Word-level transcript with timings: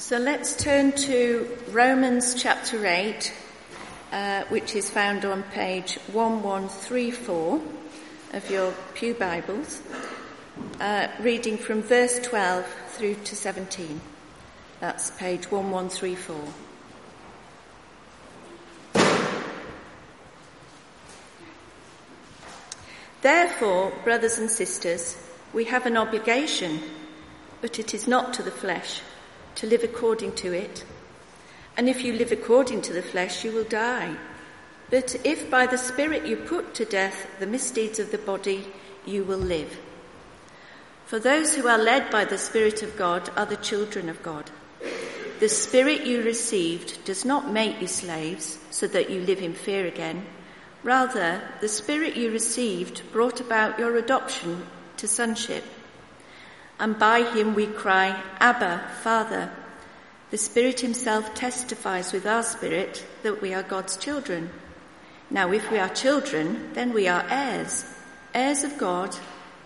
So 0.00 0.16
let's 0.16 0.56
turn 0.56 0.92
to 0.92 1.46
Romans 1.72 2.34
chapter 2.34 2.86
8, 2.86 3.34
uh, 4.10 4.44
which 4.44 4.74
is 4.74 4.88
found 4.88 5.26
on 5.26 5.42
page 5.42 5.98
1134 6.10 7.60
of 8.32 8.50
your 8.50 8.72
Pew 8.94 9.12
Bibles, 9.12 9.82
uh, 10.80 11.08
reading 11.20 11.58
from 11.58 11.82
verse 11.82 12.18
12 12.20 12.66
through 12.92 13.16
to 13.16 13.36
17. 13.36 14.00
That's 14.80 15.10
page 15.10 15.50
1134. 15.50 16.34
Therefore, 23.20 23.92
brothers 24.02 24.38
and 24.38 24.50
sisters, 24.50 25.22
we 25.52 25.66
have 25.66 25.84
an 25.84 25.98
obligation, 25.98 26.80
but 27.60 27.78
it 27.78 27.92
is 27.92 28.08
not 28.08 28.32
to 28.32 28.42
the 28.42 28.50
flesh, 28.50 29.02
to 29.56 29.66
live 29.66 29.82
according 29.84 30.32
to 30.36 30.52
it. 30.52 30.84
And 31.76 31.88
if 31.88 32.02
you 32.04 32.12
live 32.12 32.32
according 32.32 32.82
to 32.82 32.92
the 32.92 33.02
flesh, 33.02 33.44
you 33.44 33.52
will 33.52 33.64
die. 33.64 34.16
But 34.90 35.16
if 35.24 35.50
by 35.50 35.66
the 35.66 35.78
Spirit 35.78 36.26
you 36.26 36.36
put 36.36 36.74
to 36.74 36.84
death 36.84 37.26
the 37.38 37.46
misdeeds 37.46 37.98
of 37.98 38.10
the 38.10 38.18
body, 38.18 38.66
you 39.06 39.24
will 39.24 39.38
live. 39.38 39.78
For 41.06 41.18
those 41.18 41.54
who 41.54 41.68
are 41.68 41.78
led 41.78 42.10
by 42.10 42.24
the 42.24 42.38
Spirit 42.38 42.82
of 42.82 42.96
God 42.96 43.30
are 43.36 43.46
the 43.46 43.56
children 43.56 44.08
of 44.08 44.22
God. 44.22 44.50
The 45.40 45.48
Spirit 45.48 46.06
you 46.06 46.22
received 46.22 47.04
does 47.04 47.24
not 47.24 47.50
make 47.50 47.80
you 47.80 47.86
slaves 47.86 48.58
so 48.70 48.86
that 48.88 49.10
you 49.10 49.20
live 49.20 49.40
in 49.40 49.54
fear 49.54 49.86
again. 49.86 50.26
Rather, 50.82 51.40
the 51.60 51.68
Spirit 51.68 52.16
you 52.16 52.30
received 52.30 53.02
brought 53.12 53.40
about 53.40 53.78
your 53.78 53.96
adoption 53.96 54.66
to 54.98 55.08
sonship. 55.08 55.64
And 56.80 56.98
by 56.98 57.22
him 57.22 57.54
we 57.54 57.66
cry, 57.66 58.20
Abba, 58.40 58.82
Father. 59.02 59.52
The 60.30 60.38
Spirit 60.38 60.80
himself 60.80 61.34
testifies 61.34 62.12
with 62.12 62.26
our 62.26 62.42
spirit 62.42 63.04
that 63.22 63.42
we 63.42 63.52
are 63.52 63.62
God's 63.62 63.98
children. 63.98 64.48
Now, 65.28 65.52
if 65.52 65.70
we 65.70 65.78
are 65.78 65.90
children, 65.90 66.72
then 66.72 66.94
we 66.94 67.06
are 67.06 67.26
heirs, 67.28 67.84
heirs 68.32 68.64
of 68.64 68.78
God 68.78 69.14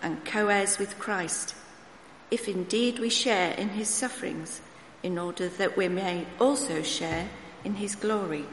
and 0.03 0.25
co-heirs 0.25 0.77
with 0.77 0.99
Christ, 0.99 1.55
if 2.29 2.49
indeed 2.49 2.99
we 2.99 3.09
share 3.09 3.53
in 3.53 3.69
his 3.69 3.87
sufferings, 3.87 4.61
in 5.01 5.17
order 5.17 5.47
that 5.47 5.77
we 5.77 5.87
may 5.87 6.25
also 6.39 6.81
share 6.81 7.29
in 7.63 7.75
his 7.75 7.95
glory. 7.95 8.45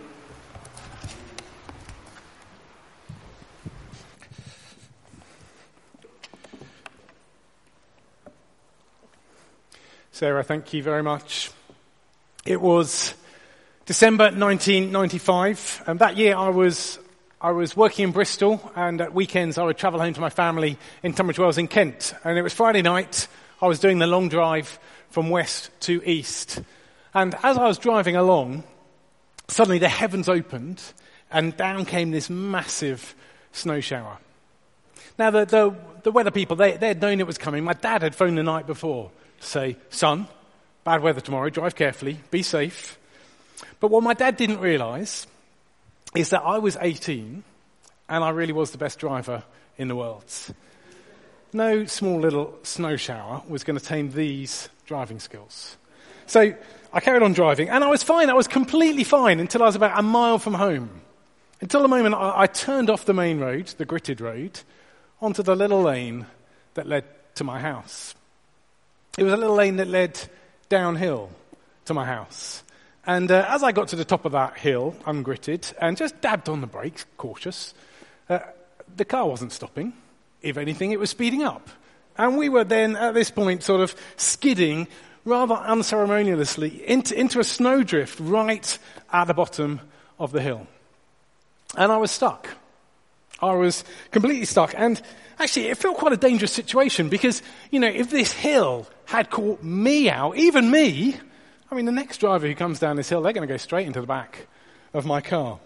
Sarah, 10.23 10.45
thank 10.45 10.73
you 10.73 10.85
very 10.85 11.03
much. 11.03 11.51
It 12.47 12.61
was 12.61 13.13
December 13.87 14.27
1995, 14.27 15.83
and 15.89 15.99
that 15.99 16.17
year 16.17 16.37
I 16.37 16.49
was, 16.49 17.01
I 17.41 17.51
was 17.51 17.77
working 17.77 18.05
in 18.05 18.13
Bristol, 18.13 18.71
and 18.77 19.01
at 19.01 19.13
weekends 19.13 19.59
I 19.59 19.65
would 19.65 19.77
travel 19.77 19.99
home 19.99 20.15
to 20.15 20.21
my 20.21 20.31
family 20.31 20.79
in 21.03 21.13
Tunbridge 21.13 21.41
Wells 21.41 21.59
in 21.59 21.67
Kent. 21.67 22.15
And 22.23 22.39
it 22.39 22.43
was 22.43 22.53
Friday 22.53 22.83
night, 22.83 23.27
I 23.61 23.67
was 23.67 23.81
doing 23.81 23.99
the 23.99 24.07
long 24.07 24.29
drive 24.29 24.79
from 25.11 25.29
west 25.29 25.73
to 25.81 26.01
east. 26.09 26.63
And 27.13 27.35
as 27.43 27.59
I 27.59 27.67
was 27.67 27.79
driving 27.79 28.15
along, 28.15 28.63
suddenly 29.49 29.81
the 29.81 29.89
heavens 29.89 30.29
opened, 30.29 30.81
and 31.33 31.57
down 31.57 31.85
came 31.85 32.13
this 32.13 32.31
massive 32.31 33.17
snow 33.51 33.81
shower. 33.81 34.19
Now, 35.19 35.31
the, 35.31 35.47
the, 35.47 35.75
the 36.05 36.13
weather 36.13 36.31
people, 36.31 36.55
they, 36.55 36.77
they 36.77 36.87
had 36.87 37.03
known 37.03 37.19
it 37.19 37.27
was 37.27 37.39
coming. 37.39 37.65
My 37.65 37.73
dad 37.73 38.03
had 38.03 38.15
phoned 38.15 38.39
the 38.39 38.45
night 38.45 38.69
before 38.69 39.11
say, 39.43 39.77
son, 39.91 40.27
bad 40.85 41.03
weather 41.03 41.21
tomorrow, 41.21 41.51
drive 41.51 41.75
carefully, 41.75 42.19
be 42.31 42.43
safe. 42.43 42.99
But 43.81 43.91
what 43.91 44.03
my 44.03 44.15
dad 44.15 44.37
didn't 44.37 44.61
realize 44.61 45.27
is 46.15 46.31
that 46.31 46.43
I 46.43 46.59
was 46.59 46.77
18 46.81 47.43
and 48.09 48.25
I 48.25 48.31
really 48.31 48.53
was 48.53 48.71
the 48.71 48.79
best 48.79 48.99
driver 48.99 49.43
in 49.79 49.89
the 49.89 49.97
world. 49.97 50.25
No 51.53 51.85
small 51.87 52.19
little 52.19 52.59
snow 52.63 52.97
shower 52.97 53.43
was 53.49 53.65
going 53.65 53.79
to 53.79 53.85
tame 53.85 54.11
these 54.11 54.69
driving 54.87 55.21
skills. 55.21 55.77
So 56.27 56.55
I 56.93 57.01
carried 57.01 57.23
on 57.23 57.33
driving 57.33 57.69
and 57.69 57.83
I 57.85 57.89
was 57.89 58.03
fine. 58.03 58.31
I 58.31 58.35
was 58.35 58.49
completely 58.49 59.05
fine 59.05 59.41
until 59.41 59.63
I 59.63 59.67
was 59.67 59.77
about 59.77 59.99
a 59.99 60.03
mile 60.03 60.39
from 60.39 60.55
home. 60.55 61.01
Until 61.61 61.83
the 61.83 61.89
moment 61.89 62.15
I, 62.15 62.43
I 62.43 62.47
turned 62.47 62.91
off 62.91 63.05
the 63.05 63.15
main 63.15 63.39
road, 63.39 63.67
the 63.79 63.85
gritted 63.85 64.21
road, 64.21 64.61
onto 65.21 65.43
the 65.43 65.55
little 65.55 65.83
lane 65.83 66.27
that 66.75 66.87
led 66.87 67.05
to 67.37 67.45
my 67.45 67.61
house. 67.61 68.15
It 69.19 69.25
was 69.25 69.33
a 69.33 69.37
little 69.37 69.57
lane 69.57 69.77
that 69.77 69.89
led 69.89 70.19
downhill 70.71 71.31
to 71.85 71.95
my 71.95 72.07
house. 72.07 72.63
And 73.05 73.31
uh, 73.31 73.45
as 73.49 73.63
I 73.63 73.73
got 73.73 73.89
to 73.89 73.97
the 73.97 74.05
top 74.05 74.25
of 74.25 74.33
that 74.33 74.57
hill, 74.57 74.95
ungritted, 75.05 75.75
and 75.81 75.97
just 75.97 76.21
dabbed 76.21 76.49
on 76.49 76.61
the 76.61 76.67
brakes, 76.67 77.05
cautious, 77.17 77.75
uh, 78.31 78.39
the 78.97 79.05
car 79.05 79.29
wasn't 79.29 79.53
stopping. 79.53 79.93
If 80.41 80.57
anything, 80.57 80.93
it 80.93 81.01
was 81.01 81.11
speeding 81.11 81.43
up. 81.43 81.69
And 82.17 82.39
we 82.39 82.49
were 82.49 82.65
then, 82.65 82.97
at 82.97 83.15
this 83.15 83.31
point, 83.31 83.63
sort 83.63 83.81
of 83.81 83.95
skidding 84.17 84.89
rather 85.25 85.55
unceremoniously 85.55 86.89
into, 86.89 87.19
into 87.19 87.39
a 87.39 87.45
snowdrift 87.45 88.19
right 88.19 88.79
at 89.13 89.27
the 89.27 89.35
bottom 89.35 89.81
of 90.19 90.33
the 90.33 90.41
hill. 90.41 90.67
And 91.77 91.93
I 91.93 91.97
was 91.97 92.11
stuck. 92.11 92.49
I 93.43 93.55
was 93.55 93.85
completely 94.13 94.45
stuck. 94.45 94.73
And 94.77 95.03
actually, 95.39 95.67
it 95.69 95.77
felt 95.77 95.99
quite 95.99 96.13
a 96.13 96.17
dangerous 96.17 96.53
situation 96.53 97.09
because, 97.09 97.43
you 97.71 97.81
know, 97.81 97.89
if 97.89 98.11
this 98.11 98.33
hill 98.33 98.87
had 99.05 99.29
caught 99.31 99.63
me 99.63 100.09
out, 100.09 100.37
even 100.37 100.71
me, 100.71 101.17
I 101.71 101.75
mean, 101.75 101.85
the 101.85 101.93
next 101.93 102.19
driver 102.19 102.47
who 102.47 102.55
comes 102.55 102.79
down 102.79 102.97
this 102.97 103.09
hill, 103.09 103.21
they're 103.21 103.33
going 103.33 103.47
to 103.47 103.53
go 103.53 103.57
straight 103.57 103.87
into 103.87 104.01
the 104.01 104.07
back 104.07 104.47
of 104.95 105.05
my 105.05 105.21
car. 105.21 105.59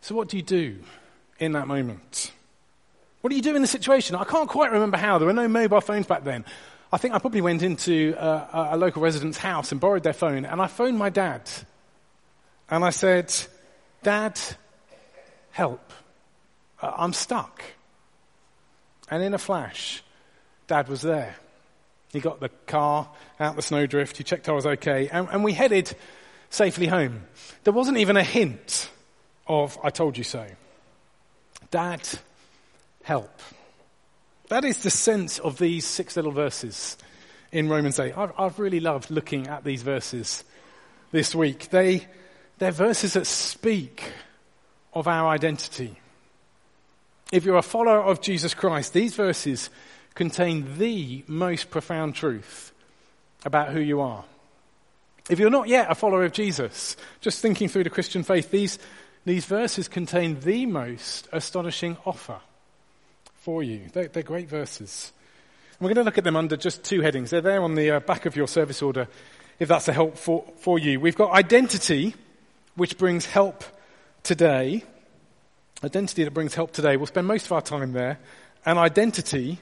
So, 0.00 0.14
what 0.14 0.28
do 0.28 0.36
you 0.36 0.42
do 0.42 0.78
in 1.38 1.52
that 1.52 1.68
moment? 1.68 2.32
What 3.20 3.30
do 3.30 3.36
you 3.36 3.42
do 3.42 3.54
in 3.54 3.62
the 3.62 3.68
situation? 3.68 4.16
I 4.16 4.24
can't 4.24 4.48
quite 4.48 4.72
remember 4.72 4.96
how. 4.96 5.18
There 5.18 5.26
were 5.26 5.32
no 5.32 5.48
mobile 5.48 5.80
phones 5.80 6.06
back 6.06 6.24
then. 6.24 6.44
I 6.92 6.96
think 6.96 7.14
I 7.14 7.18
probably 7.18 7.42
went 7.42 7.62
into 7.62 8.14
a, 8.16 8.70
a 8.70 8.76
local 8.76 9.02
resident's 9.02 9.36
house 9.36 9.72
and 9.72 9.80
borrowed 9.80 10.04
their 10.04 10.14
phone, 10.14 10.46
and 10.46 10.62
I 10.62 10.68
phoned 10.68 10.96
my 10.96 11.10
dad. 11.10 11.42
And 12.70 12.84
I 12.84 12.90
said, 12.90 13.34
Dad, 14.02 14.40
help. 15.58 15.92
Uh, 16.80 16.92
I'm 16.96 17.12
stuck. 17.12 17.64
And 19.10 19.24
in 19.24 19.34
a 19.34 19.38
flash, 19.38 20.04
Dad 20.68 20.88
was 20.88 21.02
there. 21.02 21.34
He 22.12 22.20
got 22.20 22.38
the 22.38 22.50
car 22.68 23.08
out 23.40 23.56
the 23.56 23.62
snowdrift, 23.62 24.16
he 24.16 24.22
checked 24.22 24.48
I 24.48 24.52
was 24.52 24.66
okay, 24.66 25.08
and, 25.08 25.28
and 25.32 25.42
we 25.42 25.52
headed 25.52 25.92
safely 26.48 26.86
home. 26.86 27.24
There 27.64 27.72
wasn't 27.72 27.98
even 27.98 28.16
a 28.16 28.22
hint 28.22 28.88
of, 29.48 29.76
I 29.82 29.90
told 29.90 30.16
you 30.16 30.22
so. 30.22 30.46
Dad, 31.72 32.08
help. 33.02 33.40
That 34.50 34.64
is 34.64 34.78
the 34.84 34.90
sense 34.90 35.40
of 35.40 35.58
these 35.58 35.84
six 35.84 36.14
little 36.14 36.30
verses 36.30 36.96
in 37.50 37.68
Romans 37.68 37.98
8. 37.98 38.16
I've, 38.16 38.32
I've 38.38 38.58
really 38.60 38.80
loved 38.80 39.10
looking 39.10 39.48
at 39.48 39.64
these 39.64 39.82
verses 39.82 40.44
this 41.10 41.34
week. 41.34 41.68
They, 41.70 42.06
they're 42.58 42.70
verses 42.70 43.14
that 43.14 43.26
speak 43.26 44.04
of 44.98 45.08
our 45.08 45.28
identity. 45.28 45.98
If 47.30 47.44
you're 47.44 47.56
a 47.56 47.62
follower 47.62 48.02
of 48.02 48.20
Jesus 48.20 48.54
Christ, 48.54 48.92
these 48.92 49.14
verses 49.14 49.70
contain 50.14 50.78
the 50.78 51.24
most 51.26 51.70
profound 51.70 52.14
truth 52.14 52.72
about 53.44 53.68
who 53.68 53.80
you 53.80 54.00
are. 54.00 54.24
If 55.30 55.38
you're 55.38 55.50
not 55.50 55.68
yet 55.68 55.90
a 55.90 55.94
follower 55.94 56.24
of 56.24 56.32
Jesus, 56.32 56.96
just 57.20 57.40
thinking 57.40 57.68
through 57.68 57.84
the 57.84 57.90
Christian 57.90 58.22
faith, 58.22 58.50
these, 58.50 58.78
these 59.24 59.44
verses 59.44 59.86
contain 59.88 60.40
the 60.40 60.66
most 60.66 61.28
astonishing 61.32 61.96
offer 62.04 62.38
for 63.36 63.62
you. 63.62 63.82
They're, 63.92 64.08
they're 64.08 64.22
great 64.22 64.48
verses. 64.48 65.12
And 65.78 65.84
we're 65.84 65.94
going 65.94 66.04
to 66.04 66.08
look 66.08 66.18
at 66.18 66.24
them 66.24 66.36
under 66.36 66.56
just 66.56 66.82
two 66.82 67.02
headings. 67.02 67.30
They're 67.30 67.40
there 67.40 67.62
on 67.62 67.74
the 67.74 67.92
uh, 67.92 68.00
back 68.00 68.26
of 68.26 68.36
your 68.36 68.48
service 68.48 68.82
order, 68.82 69.06
if 69.60 69.68
that's 69.68 69.86
a 69.86 69.92
help 69.92 70.16
for, 70.16 70.44
for 70.56 70.78
you. 70.78 70.98
We've 70.98 71.14
got 71.14 71.32
identity, 71.32 72.14
which 72.74 72.98
brings 72.98 73.26
help 73.26 73.64
today. 74.22 74.84
Identity 75.82 76.24
that 76.24 76.34
brings 76.34 76.54
help 76.54 76.72
today. 76.72 76.96
We'll 76.96 77.06
spend 77.06 77.26
most 77.26 77.46
of 77.46 77.52
our 77.52 77.62
time 77.62 77.92
there. 77.92 78.18
And 78.64 78.78
identity 78.78 79.58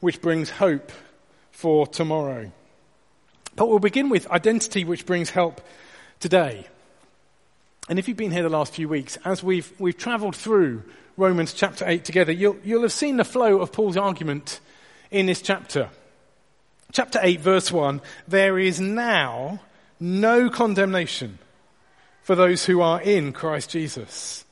which 0.00 0.20
brings 0.20 0.50
hope 0.50 0.92
for 1.50 1.86
tomorrow. 1.86 2.50
But 3.56 3.68
we'll 3.68 3.78
begin 3.78 4.08
with 4.08 4.30
identity 4.30 4.84
which 4.84 5.06
brings 5.06 5.30
help 5.30 5.60
today. 6.20 6.66
And 7.88 7.98
if 7.98 8.08
you've 8.08 8.16
been 8.16 8.30
here 8.30 8.42
the 8.42 8.48
last 8.48 8.74
few 8.74 8.88
weeks, 8.88 9.18
as 9.24 9.42
we've, 9.42 9.72
we've 9.78 9.96
traveled 9.96 10.34
through 10.34 10.82
Romans 11.16 11.52
chapter 11.52 11.84
8 11.86 12.04
together, 12.04 12.32
you'll, 12.32 12.56
you'll 12.64 12.82
have 12.82 12.92
seen 12.92 13.18
the 13.18 13.24
flow 13.24 13.60
of 13.60 13.72
Paul's 13.72 13.96
argument 13.96 14.60
in 15.10 15.26
this 15.26 15.42
chapter. 15.42 15.90
Chapter 16.92 17.18
8, 17.22 17.40
verse 17.40 17.70
1 17.70 18.00
there 18.26 18.58
is 18.58 18.80
now 18.80 19.60
no 20.00 20.48
condemnation 20.48 21.38
for 22.24 22.34
those 22.34 22.64
who 22.64 22.80
are 22.80 23.00
in 23.00 23.32
Christ 23.32 23.70
Jesus. 23.70 24.44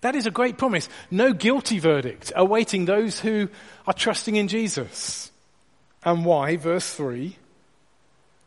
That 0.00 0.14
is 0.14 0.26
a 0.26 0.30
great 0.30 0.58
promise. 0.58 0.88
No 1.10 1.32
guilty 1.32 1.80
verdict 1.80 2.32
awaiting 2.36 2.84
those 2.84 3.18
who 3.18 3.48
are 3.86 3.92
trusting 3.92 4.36
in 4.36 4.48
Jesus. 4.48 5.32
And 6.04 6.24
why? 6.24 6.56
Verse 6.56 6.94
3 6.94 7.36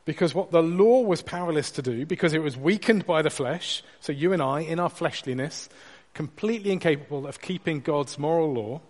Because 0.06 0.34
what 0.34 0.52
the 0.52 0.64
law 0.64 1.02
was 1.02 1.22
powerless 1.22 1.72
to 1.72 1.82
do, 1.82 2.06
because 2.06 2.34
it 2.34 2.42
was 2.42 2.56
weakened 2.56 3.06
by 3.06 3.22
the 3.22 3.30
flesh, 3.30 3.84
so 4.00 4.14
you 4.14 4.32
and 4.32 4.42
I, 4.42 4.62
in 4.62 4.80
our 4.80 4.90
fleshliness, 4.90 5.68
completely 6.14 6.72
incapable 6.72 7.28
of 7.28 7.42
keeping 7.42 7.82
God's 7.82 8.18
moral 8.18 8.54
law, 8.54 8.82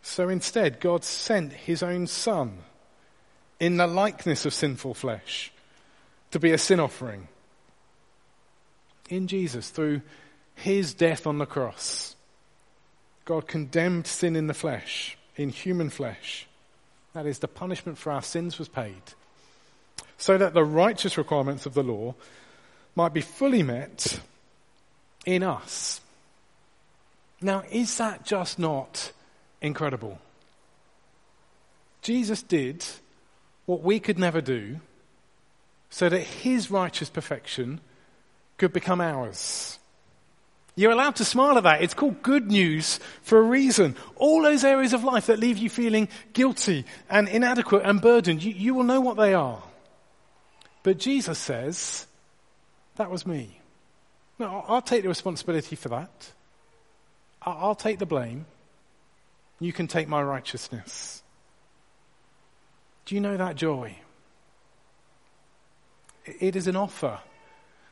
so 0.00 0.30
instead 0.30 0.80
God 0.80 1.04
sent 1.04 1.52
his 1.52 1.82
own 1.82 2.06
Son 2.06 2.58
in 3.60 3.76
the 3.76 3.86
likeness 3.86 4.46
of 4.46 4.54
sinful 4.54 4.94
flesh 4.94 5.52
to 6.30 6.40
be 6.40 6.52
a 6.52 6.58
sin 6.58 6.80
offering. 6.80 7.28
In 9.08 9.26
Jesus, 9.26 9.70
through 9.70 10.02
his 10.54 10.94
death 10.94 11.26
on 11.26 11.38
the 11.38 11.46
cross, 11.46 12.16
God 13.24 13.46
condemned 13.46 14.06
sin 14.06 14.36
in 14.36 14.46
the 14.46 14.54
flesh, 14.54 15.16
in 15.36 15.48
human 15.48 15.90
flesh. 15.90 16.46
That 17.12 17.26
is, 17.26 17.38
the 17.38 17.48
punishment 17.48 17.98
for 17.98 18.12
our 18.12 18.22
sins 18.22 18.58
was 18.58 18.68
paid 18.68 19.02
so 20.16 20.38
that 20.38 20.54
the 20.54 20.64
righteous 20.64 21.18
requirements 21.18 21.66
of 21.66 21.74
the 21.74 21.82
law 21.82 22.14
might 22.94 23.12
be 23.12 23.20
fully 23.20 23.62
met 23.62 24.20
in 25.26 25.42
us. 25.42 26.00
Now, 27.40 27.64
is 27.70 27.96
that 27.98 28.24
just 28.24 28.58
not 28.58 29.12
incredible? 29.60 30.18
Jesus 32.02 32.42
did 32.42 32.84
what 33.66 33.82
we 33.82 33.98
could 33.98 34.18
never 34.18 34.40
do 34.40 34.80
so 35.90 36.08
that 36.08 36.20
his 36.20 36.70
righteous 36.70 37.10
perfection 37.10 37.80
could 38.56 38.72
become 38.72 39.00
ours. 39.00 39.78
You're 40.76 40.92
allowed 40.92 41.16
to 41.16 41.24
smile 41.24 41.56
at 41.56 41.64
that. 41.64 41.82
It's 41.82 41.94
called 41.94 42.22
good 42.22 42.50
news 42.50 42.98
for 43.22 43.38
a 43.38 43.42
reason. 43.42 43.94
All 44.16 44.42
those 44.42 44.64
areas 44.64 44.92
of 44.92 45.04
life 45.04 45.26
that 45.26 45.38
leave 45.38 45.58
you 45.58 45.70
feeling 45.70 46.08
guilty 46.32 46.84
and 47.08 47.28
inadequate 47.28 47.82
and 47.84 48.00
burdened, 48.00 48.42
you, 48.42 48.52
you 48.52 48.74
will 48.74 48.82
know 48.82 49.00
what 49.00 49.16
they 49.16 49.34
are. 49.34 49.62
But 50.82 50.98
Jesus 50.98 51.38
says, 51.38 52.06
that 52.96 53.10
was 53.10 53.24
me. 53.24 53.60
No, 54.38 54.64
I'll 54.66 54.82
take 54.82 55.02
the 55.02 55.08
responsibility 55.08 55.76
for 55.76 55.90
that. 55.90 56.32
I'll 57.40 57.76
take 57.76 57.98
the 58.00 58.06
blame. 58.06 58.46
You 59.60 59.72
can 59.72 59.86
take 59.86 60.08
my 60.08 60.22
righteousness. 60.22 61.22
Do 63.04 63.14
you 63.14 63.20
know 63.20 63.36
that 63.36 63.54
joy? 63.54 63.96
It 66.24 66.56
is 66.56 66.66
an 66.66 66.74
offer 66.74 67.20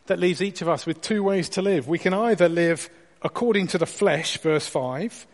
that 0.06 0.19
leaves 0.19 0.43
each 0.43 0.62
of 0.62 0.69
us 0.69 0.87
with 0.87 1.00
two 1.00 1.22
ways 1.22 1.49
to 1.50 1.62
live. 1.62 1.88
We 1.88 1.99
can 1.99 2.14
either 2.14 2.49
live 2.49 2.90
according 3.22 3.69
to 3.69 3.78
the 3.78 3.87
flesh, 3.87 4.38
verse 4.38 4.66
5, 4.66 5.26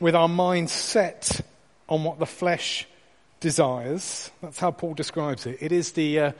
with 0.00 0.14
our 0.14 0.28
minds 0.28 0.72
set 0.72 1.40
on 1.88 2.04
what 2.04 2.18
the 2.18 2.26
flesh 2.26 2.86
desires. 3.40 4.30
That's 4.42 4.58
how 4.58 4.70
Paul 4.70 4.94
describes 4.94 5.46
it. 5.46 5.58
It 5.60 5.72
is 5.72 5.92
the, 5.92 6.20
uh, 6.20 6.32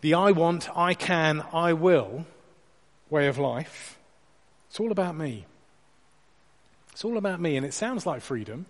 the 0.00 0.14
I 0.14 0.30
want, 0.32 0.68
I 0.76 0.94
can, 0.94 1.44
I 1.52 1.72
will 1.72 2.26
way 3.10 3.26
of 3.26 3.38
life. 3.38 3.98
It's 4.68 4.80
all 4.80 4.92
about 4.92 5.16
me. 5.16 5.46
It's 6.92 7.04
all 7.04 7.16
about 7.16 7.40
me, 7.40 7.56
and 7.56 7.66
it 7.66 7.74
sounds 7.74 8.06
like 8.06 8.20
freedom, 8.20 8.66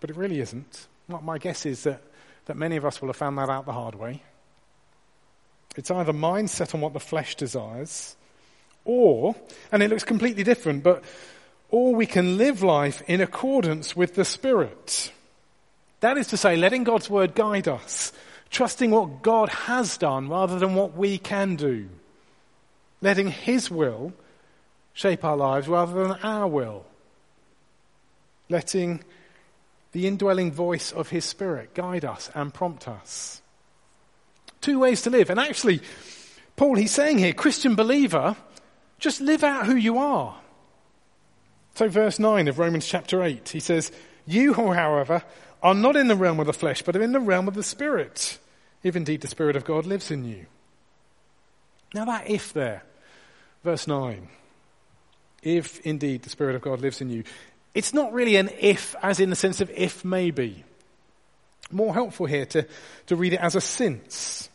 but 0.00 0.10
it 0.10 0.16
really 0.16 0.40
isn't. 0.40 0.86
My 1.08 1.38
guess 1.38 1.66
is 1.66 1.84
that, 1.84 2.02
that 2.46 2.56
many 2.56 2.76
of 2.76 2.84
us 2.84 3.00
will 3.00 3.08
have 3.08 3.16
found 3.16 3.38
that 3.38 3.48
out 3.48 3.66
the 3.66 3.72
hard 3.72 3.94
way. 3.94 4.22
It's 5.76 5.90
either 5.90 6.12
mind 6.12 6.50
set 6.50 6.74
on 6.74 6.80
what 6.80 6.94
the 6.94 7.00
flesh 7.00 7.36
desires, 7.36 8.16
or, 8.84 9.36
and 9.70 9.82
it 9.82 9.90
looks 9.90 10.04
completely 10.04 10.42
different, 10.42 10.82
but, 10.82 11.04
or 11.70 11.94
we 11.94 12.06
can 12.06 12.38
live 12.38 12.62
life 12.62 13.02
in 13.06 13.20
accordance 13.20 13.94
with 13.94 14.14
the 14.14 14.24
Spirit. 14.24 15.12
That 16.00 16.16
is 16.16 16.28
to 16.28 16.36
say, 16.36 16.56
letting 16.56 16.84
God's 16.84 17.10
word 17.10 17.34
guide 17.34 17.68
us, 17.68 18.12
trusting 18.50 18.90
what 18.90 19.22
God 19.22 19.50
has 19.50 19.98
done 19.98 20.28
rather 20.28 20.58
than 20.58 20.74
what 20.74 20.96
we 20.96 21.18
can 21.18 21.56
do, 21.56 21.88
letting 23.02 23.28
His 23.28 23.70
will 23.70 24.14
shape 24.94 25.24
our 25.24 25.36
lives 25.36 25.68
rather 25.68 26.04
than 26.04 26.18
our 26.22 26.46
will, 26.46 26.86
letting 28.48 29.04
the 29.92 30.06
indwelling 30.06 30.52
voice 30.52 30.92
of 30.92 31.10
His 31.10 31.24
Spirit 31.24 31.74
guide 31.74 32.04
us 32.04 32.30
and 32.34 32.54
prompt 32.54 32.88
us. 32.88 33.42
Two 34.66 34.80
ways 34.80 35.02
to 35.02 35.10
live. 35.10 35.30
And 35.30 35.38
actually, 35.38 35.80
Paul, 36.56 36.74
he's 36.74 36.90
saying 36.90 37.18
here, 37.18 37.32
Christian 37.32 37.76
believer, 37.76 38.34
just 38.98 39.20
live 39.20 39.44
out 39.44 39.64
who 39.64 39.76
you 39.76 39.98
are. 39.98 40.36
So, 41.76 41.88
verse 41.88 42.18
9 42.18 42.48
of 42.48 42.58
Romans 42.58 42.84
chapter 42.84 43.22
8, 43.22 43.48
he 43.48 43.60
says, 43.60 43.92
You, 44.26 44.54
however, 44.54 45.22
are 45.62 45.72
not 45.72 45.94
in 45.94 46.08
the 46.08 46.16
realm 46.16 46.40
of 46.40 46.46
the 46.46 46.52
flesh, 46.52 46.82
but 46.82 46.96
are 46.96 47.02
in 47.02 47.12
the 47.12 47.20
realm 47.20 47.46
of 47.46 47.54
the 47.54 47.62
Spirit, 47.62 48.40
if 48.82 48.96
indeed 48.96 49.20
the 49.20 49.28
Spirit 49.28 49.54
of 49.54 49.64
God 49.64 49.86
lives 49.86 50.10
in 50.10 50.24
you. 50.24 50.46
Now, 51.94 52.06
that 52.06 52.28
if 52.28 52.52
there, 52.52 52.82
verse 53.62 53.86
9, 53.86 54.26
if 55.44 55.78
indeed 55.86 56.24
the 56.24 56.30
Spirit 56.30 56.56
of 56.56 56.62
God 56.62 56.80
lives 56.80 57.00
in 57.00 57.08
you, 57.08 57.22
it's 57.72 57.94
not 57.94 58.12
really 58.12 58.34
an 58.34 58.50
if 58.58 58.96
as 59.00 59.20
in 59.20 59.30
the 59.30 59.36
sense 59.36 59.60
of 59.60 59.70
if 59.70 60.04
maybe. 60.04 60.64
More 61.70 61.94
helpful 61.94 62.26
here 62.26 62.46
to, 62.46 62.66
to 63.06 63.14
read 63.14 63.34
it 63.34 63.40
as 63.40 63.54
a 63.54 63.60
since. 63.60 64.50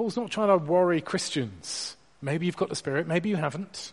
Paul's 0.00 0.16
not 0.16 0.30
trying 0.30 0.48
to 0.48 0.56
worry 0.56 1.02
Christians. 1.02 1.94
Maybe 2.22 2.46
you've 2.46 2.56
got 2.56 2.70
the 2.70 2.74
Spirit, 2.74 3.06
maybe 3.06 3.28
you 3.28 3.36
haven't. 3.36 3.92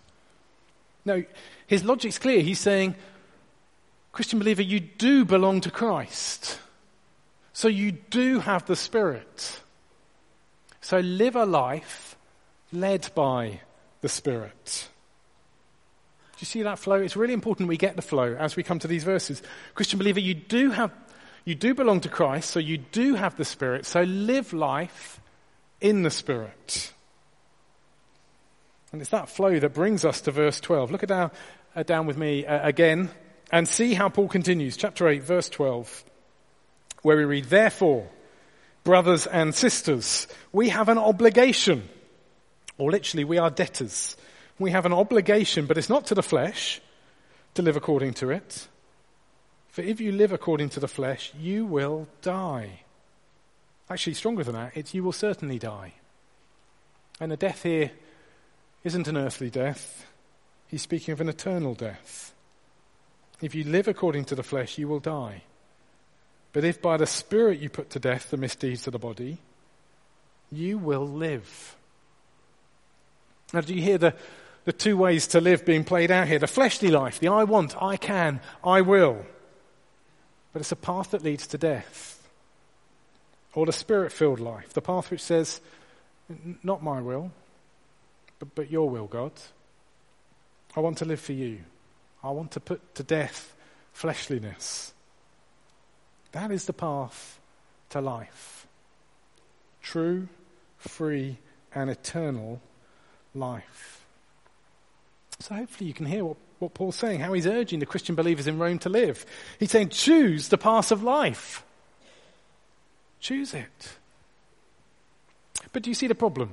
No, 1.03 1.25
his 1.65 1.83
logic's 1.83 2.17
clear. 2.17 2.39
He's 2.39 2.61
saying, 2.61 2.95
Christian 4.13 4.39
believer, 4.39 4.61
you 4.61 4.79
do 4.79 5.25
belong 5.25 5.59
to 5.59 5.69
Christ. 5.69 6.59
So 7.51 7.67
you 7.67 7.91
do 7.91 8.39
have 8.39 8.65
the 8.67 8.75
Spirit. 8.77 9.59
So 10.79 10.99
live 10.99 11.35
a 11.35 11.45
life 11.45 12.15
led 12.71 13.09
by 13.13 13.59
the 13.99 14.07
Spirit. 14.07 14.87
Do 16.31 16.37
you 16.39 16.45
see 16.45 16.61
that 16.61 16.79
flow? 16.79 17.01
It's 17.01 17.17
really 17.17 17.33
important 17.33 17.67
we 17.67 17.75
get 17.75 17.97
the 17.97 18.01
flow 18.01 18.33
as 18.39 18.55
we 18.55 18.63
come 18.63 18.79
to 18.79 18.87
these 18.87 19.03
verses. 19.03 19.43
Christian 19.75 19.99
believer, 19.99 20.21
you 20.21 20.35
do 20.35 20.71
have, 20.71 20.93
you 21.43 21.53
do 21.53 21.73
belong 21.73 21.99
to 21.99 22.07
Christ, 22.07 22.49
so 22.49 22.61
you 22.61 22.77
do 22.77 23.15
have 23.15 23.35
the 23.35 23.43
Spirit. 23.43 23.85
So 23.85 24.03
live 24.03 24.53
life 24.53 25.19
in 25.81 26.03
the 26.03 26.11
Spirit. 26.11 26.93
And 28.91 29.01
it's 29.01 29.11
that 29.11 29.29
flow 29.29 29.59
that 29.59 29.73
brings 29.73 30.05
us 30.05 30.21
to 30.21 30.31
verse 30.31 30.59
12. 30.59 30.91
Look 30.91 31.03
at 31.03 31.09
down, 31.09 31.31
uh, 31.75 31.83
down 31.83 32.07
with 32.07 32.17
me 32.17 32.45
uh, 32.45 32.67
again 32.67 33.09
and 33.51 33.67
see 33.67 33.93
how 33.93 34.09
Paul 34.09 34.27
continues. 34.27 34.77
Chapter 34.77 35.07
8, 35.07 35.23
verse 35.23 35.49
12, 35.49 36.03
where 37.01 37.17
we 37.17 37.25
read, 37.25 37.45
Therefore, 37.45 38.07
brothers 38.83 39.27
and 39.27 39.53
sisters, 39.53 40.27
we 40.51 40.69
have 40.69 40.89
an 40.89 40.97
obligation, 40.97 41.87
or 42.77 42.91
literally, 42.91 43.23
we 43.23 43.37
are 43.37 43.49
debtors. 43.49 44.15
We 44.59 44.71
have 44.71 44.85
an 44.85 44.93
obligation, 44.93 45.65
but 45.65 45.77
it's 45.77 45.89
not 45.89 46.07
to 46.07 46.15
the 46.15 46.23
flesh 46.23 46.81
to 47.53 47.61
live 47.61 47.75
according 47.75 48.15
to 48.15 48.29
it. 48.31 48.67
For 49.69 49.81
if 49.81 50.01
you 50.01 50.11
live 50.11 50.31
according 50.31 50.69
to 50.69 50.79
the 50.79 50.87
flesh, 50.87 51.31
you 51.37 51.65
will 51.65 52.07
die. 52.21 52.81
Actually, 53.89 54.13
stronger 54.13 54.43
than 54.43 54.55
that, 54.55 54.75
it's 54.75 54.93
you 54.93 55.03
will 55.03 55.13
certainly 55.13 55.59
die. 55.59 55.93
And 57.19 57.31
the 57.31 57.37
death 57.37 57.63
here 57.63 57.91
isn't 58.83 59.07
an 59.07 59.17
earthly 59.17 59.49
death. 59.49 60.05
He's 60.67 60.81
speaking 60.81 61.13
of 61.13 61.21
an 61.21 61.29
eternal 61.29 61.73
death. 61.73 62.33
If 63.41 63.55
you 63.55 63.63
live 63.63 63.87
according 63.87 64.25
to 64.25 64.35
the 64.35 64.43
flesh, 64.43 64.77
you 64.77 64.87
will 64.87 64.99
die. 64.99 65.43
But 66.53 66.63
if 66.63 66.81
by 66.81 66.97
the 66.97 67.05
Spirit 67.05 67.59
you 67.59 67.69
put 67.69 67.89
to 67.91 67.99
death 67.99 68.29
the 68.29 68.37
misdeeds 68.37 68.87
of 68.87 68.93
the 68.93 68.99
body, 68.99 69.37
you 70.51 70.77
will 70.77 71.07
live. 71.07 71.75
Now, 73.53 73.61
do 73.61 73.73
you 73.73 73.81
hear 73.81 73.97
the, 73.97 74.15
the 74.65 74.73
two 74.73 74.97
ways 74.97 75.27
to 75.27 75.41
live 75.41 75.65
being 75.65 75.83
played 75.83 76.11
out 76.11 76.27
here? 76.27 76.39
The 76.39 76.47
fleshly 76.47 76.89
life, 76.89 77.19
the 77.19 77.29
I 77.29 77.43
want, 77.43 77.81
I 77.81 77.95
can, 77.95 78.41
I 78.63 78.81
will. 78.81 79.25
But 80.51 80.61
it's 80.61 80.71
a 80.71 80.77
path 80.77 81.11
that 81.11 81.23
leads 81.23 81.47
to 81.47 81.57
death. 81.57 82.16
Or 83.53 83.65
the 83.65 83.73
spirit 83.73 84.11
filled 84.11 84.39
life, 84.39 84.73
the 84.73 84.81
path 84.81 85.09
which 85.09 85.21
says, 85.21 85.61
Not 86.63 86.83
my 86.83 87.01
will, 87.01 87.31
but, 88.39 88.53
but 88.53 88.71
your 88.71 88.89
will, 88.89 89.07
God. 89.07 89.31
I 90.75 90.79
want 90.79 90.99
to 90.99 91.05
live 91.05 91.19
for 91.19 91.33
you. 91.33 91.59
I 92.23 92.29
want 92.31 92.51
to 92.51 92.59
put 92.59 92.95
to 92.95 93.03
death 93.03 93.55
fleshliness. 93.93 94.93
That 96.33 96.51
is 96.51 96.65
the 96.65 96.73
path 96.73 97.39
to 97.89 98.01
life. 98.01 98.67
True, 99.81 100.27
free, 100.77 101.37
and 101.73 101.89
eternal 101.89 102.61
life. 103.33 104.05
So 105.39 105.55
hopefully 105.55 105.87
you 105.87 105.93
can 105.93 106.05
hear 106.05 106.25
what, 106.25 106.37
what 106.59 106.73
Paul's 106.73 106.95
saying, 106.95 107.19
how 107.19 107.33
he's 107.33 107.47
urging 107.47 107.79
the 107.79 107.85
Christian 107.85 108.15
believers 108.15 108.47
in 108.47 108.59
Rome 108.59 108.79
to 108.79 108.89
live. 108.89 109.25
He's 109.59 109.71
saying, 109.71 109.89
choose 109.89 110.49
the 110.49 110.57
path 110.57 110.91
of 110.91 111.03
life. 111.03 111.63
Choose 113.19 113.53
it. 113.53 113.97
But 115.73 115.83
do 115.83 115.89
you 115.89 115.95
see 115.95 116.07
the 116.07 116.15
problem? 116.15 116.49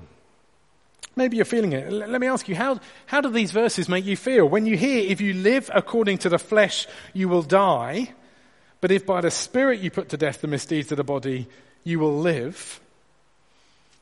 Maybe 1.16 1.36
you're 1.36 1.44
feeling 1.44 1.72
it. 1.72 1.92
Let 1.92 2.20
me 2.20 2.26
ask 2.26 2.48
you, 2.48 2.56
how, 2.56 2.80
how 3.06 3.20
do 3.20 3.30
these 3.30 3.52
verses 3.52 3.88
make 3.88 4.04
you 4.04 4.16
feel? 4.16 4.48
When 4.48 4.66
you 4.66 4.76
hear, 4.76 5.08
if 5.08 5.20
you 5.20 5.32
live 5.32 5.70
according 5.72 6.18
to 6.18 6.28
the 6.28 6.38
flesh, 6.38 6.88
you 7.12 7.28
will 7.28 7.42
die, 7.42 8.12
but 8.80 8.90
if 8.90 9.06
by 9.06 9.20
the 9.20 9.30
Spirit 9.30 9.80
you 9.80 9.90
put 9.90 10.08
to 10.08 10.16
death 10.16 10.40
the 10.40 10.48
misdeeds 10.48 10.90
of 10.90 10.96
the 10.96 11.04
body, 11.04 11.46
you 11.84 12.00
will 12.00 12.18
live. 12.18 12.80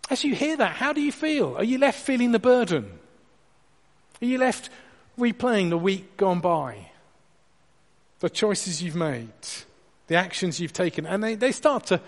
As 0.09 0.25
you 0.25 0.35
hear 0.35 0.57
that, 0.57 0.73
how 0.73 0.93
do 0.93 1.01
you 1.03 1.13
feel? 1.13 1.57
Are 1.57 1.65
you 1.65 1.79
left 1.79 2.01
feeling 2.01 2.33
the 2.33 2.39
burden? 2.39 2.91
Are 4.21 4.27
you 4.27 4.39
left 4.39 4.71
replaying 5.19 5.71
the 5.71 5.79
week 5.79 6.17
gone 6.17 6.41
by? 6.41 6.89
The 8.21 8.31
choices 8.31 8.83
you've 8.83 8.97
made, 8.97 9.29
the 10.07 10.15
actions 10.15 10.61
you've 10.61 10.73
taken, 10.73 11.07
and 11.07 11.23
they, 11.23 11.35
they 11.35 11.53
start 11.53 11.87
to 11.87 12.01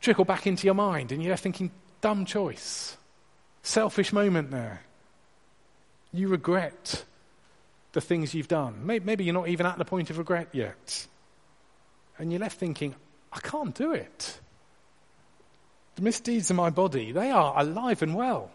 trickle 0.00 0.24
back 0.24 0.46
into 0.46 0.66
your 0.66 0.74
mind, 0.74 1.12
and 1.12 1.22
you're 1.22 1.36
thinking, 1.36 1.70
dumb 2.00 2.24
choice, 2.24 2.96
selfish 3.62 4.12
moment 4.12 4.50
there. 4.50 4.82
You 6.12 6.28
regret 6.28 7.04
the 7.92 8.00
things 8.00 8.34
you've 8.34 8.48
done. 8.48 8.86
Maybe 8.86 9.24
you're 9.24 9.34
not 9.34 9.48
even 9.48 9.66
at 9.66 9.78
the 9.78 9.84
point 9.84 10.10
of 10.10 10.18
regret 10.18 10.48
yet. 10.52 11.06
And 12.18 12.32
you're 12.32 12.40
left 12.40 12.58
thinking, 12.58 12.94
I 13.32 13.40
can't 13.40 13.74
do 13.74 13.92
it. 13.92 14.40
The 15.96 16.02
misdeeds 16.02 16.50
of 16.50 16.56
my 16.56 16.70
body, 16.70 17.12
they 17.12 17.30
are 17.30 17.54
alive 17.58 18.02
and 18.02 18.14
well. 18.14 18.50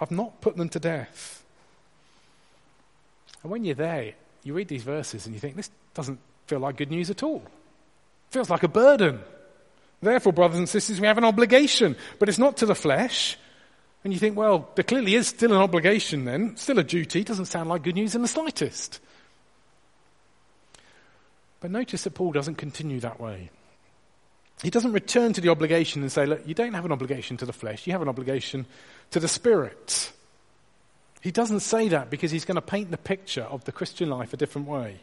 I've 0.00 0.10
not 0.10 0.40
put 0.40 0.56
them 0.56 0.68
to 0.70 0.78
death. 0.78 1.44
And 3.42 3.50
when 3.50 3.64
you're 3.64 3.74
there, 3.74 4.14
you 4.42 4.54
read 4.54 4.68
these 4.68 4.82
verses 4.82 5.26
and 5.26 5.34
you 5.34 5.40
think, 5.40 5.56
this 5.56 5.70
doesn't 5.94 6.18
feel 6.46 6.58
like 6.58 6.76
good 6.76 6.90
news 6.90 7.10
at 7.10 7.22
all. 7.22 7.42
It 7.44 8.32
feels 8.32 8.50
like 8.50 8.62
a 8.62 8.68
burden. 8.68 9.20
Therefore, 10.04 10.32
brothers 10.32 10.58
and 10.58 10.68
sisters, 10.68 11.00
we 11.00 11.06
have 11.06 11.18
an 11.18 11.24
obligation, 11.24 11.96
but 12.18 12.28
it's 12.28 12.38
not 12.38 12.58
to 12.58 12.66
the 12.66 12.74
flesh. 12.74 13.36
And 14.04 14.12
you 14.12 14.18
think, 14.18 14.36
well, 14.36 14.68
there 14.74 14.84
clearly 14.84 15.14
is 15.14 15.28
still 15.28 15.52
an 15.52 15.58
obligation 15.58 16.26
then, 16.26 16.56
still 16.56 16.78
a 16.78 16.84
duty. 16.84 17.24
Doesn't 17.24 17.46
sound 17.46 17.70
like 17.70 17.82
good 17.82 17.94
news 17.94 18.14
in 18.14 18.22
the 18.22 18.28
slightest. 18.28 19.00
But 21.60 21.70
notice 21.70 22.04
that 22.04 22.12
Paul 22.12 22.32
doesn't 22.32 22.56
continue 22.56 23.00
that 23.00 23.18
way. 23.18 23.50
He 24.62 24.70
doesn't 24.70 24.92
return 24.92 25.32
to 25.32 25.40
the 25.40 25.48
obligation 25.48 26.02
and 26.02 26.12
say, 26.12 26.26
look, 26.26 26.46
you 26.46 26.54
don't 26.54 26.74
have 26.74 26.84
an 26.84 26.92
obligation 26.92 27.38
to 27.38 27.46
the 27.46 27.52
flesh, 27.52 27.86
you 27.86 27.92
have 27.92 28.02
an 28.02 28.08
obligation 28.08 28.66
to 29.10 29.20
the 29.20 29.28
spirit. 29.28 30.12
He 31.22 31.30
doesn't 31.30 31.60
say 31.60 31.88
that 31.88 32.10
because 32.10 32.30
he's 32.30 32.44
going 32.44 32.56
to 32.56 32.62
paint 32.62 32.90
the 32.90 32.98
picture 32.98 33.44
of 33.44 33.64
the 33.64 33.72
Christian 33.72 34.10
life 34.10 34.34
a 34.34 34.36
different 34.36 34.68
way. 34.68 35.00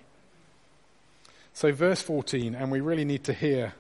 So, 1.54 1.72
verse 1.72 2.02
14, 2.02 2.54
and 2.54 2.72
we 2.72 2.80
really 2.80 3.06
need 3.06 3.24
to 3.26 3.34
hear 3.34 3.74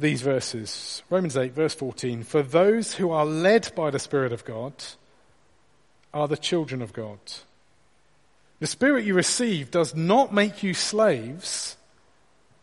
these 0.00 0.22
verses. 0.22 1.02
Romans 1.10 1.36
8, 1.36 1.52
verse 1.52 1.74
14. 1.74 2.22
For 2.22 2.42
those 2.42 2.94
who 2.94 3.10
are 3.10 3.24
led 3.24 3.72
by 3.74 3.90
the 3.90 3.98
Spirit 3.98 4.32
of 4.32 4.44
God 4.44 4.72
are 6.12 6.28
the 6.28 6.36
children 6.36 6.82
of 6.82 6.92
God. 6.92 7.18
The 8.58 8.66
Spirit 8.66 9.04
you 9.04 9.14
receive 9.14 9.70
does 9.70 9.94
not 9.94 10.34
make 10.34 10.62
you 10.62 10.74
slaves 10.74 11.76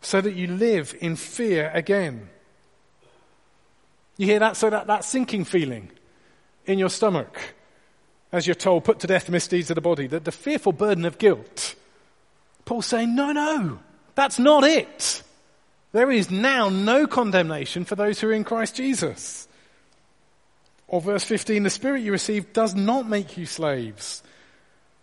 so 0.00 0.20
that 0.20 0.34
you 0.34 0.46
live 0.46 0.94
in 1.00 1.16
fear 1.16 1.70
again. 1.74 2.28
You 4.16 4.26
hear 4.26 4.38
that? 4.38 4.56
So 4.56 4.70
that, 4.70 4.86
that 4.86 5.04
sinking 5.04 5.44
feeling 5.44 5.90
in 6.66 6.78
your 6.78 6.90
stomach 6.90 7.54
as 8.32 8.46
you're 8.46 8.54
told, 8.54 8.84
put 8.84 9.00
to 9.00 9.06
death 9.06 9.26
the 9.26 9.32
misdeeds 9.32 9.70
of 9.70 9.74
the 9.74 9.80
body, 9.80 10.06
that 10.06 10.24
the 10.24 10.32
fearful 10.32 10.72
burden 10.72 11.04
of 11.04 11.18
guilt. 11.18 11.74
Paul's 12.64 12.86
saying, 12.86 13.14
no, 13.14 13.32
no, 13.32 13.78
that's 14.14 14.38
not 14.38 14.64
it. 14.64 15.22
There 15.92 16.10
is 16.10 16.30
now 16.30 16.68
no 16.68 17.06
condemnation 17.06 17.84
for 17.84 17.94
those 17.94 18.20
who 18.20 18.28
are 18.28 18.32
in 18.32 18.44
Christ 18.44 18.76
Jesus. 18.76 19.48
Or 20.86 21.00
verse 21.00 21.24
15, 21.24 21.62
the 21.62 21.70
spirit 21.70 22.02
you 22.02 22.12
received 22.12 22.52
does 22.52 22.74
not 22.74 23.08
make 23.08 23.36
you 23.36 23.46
slaves 23.46 24.22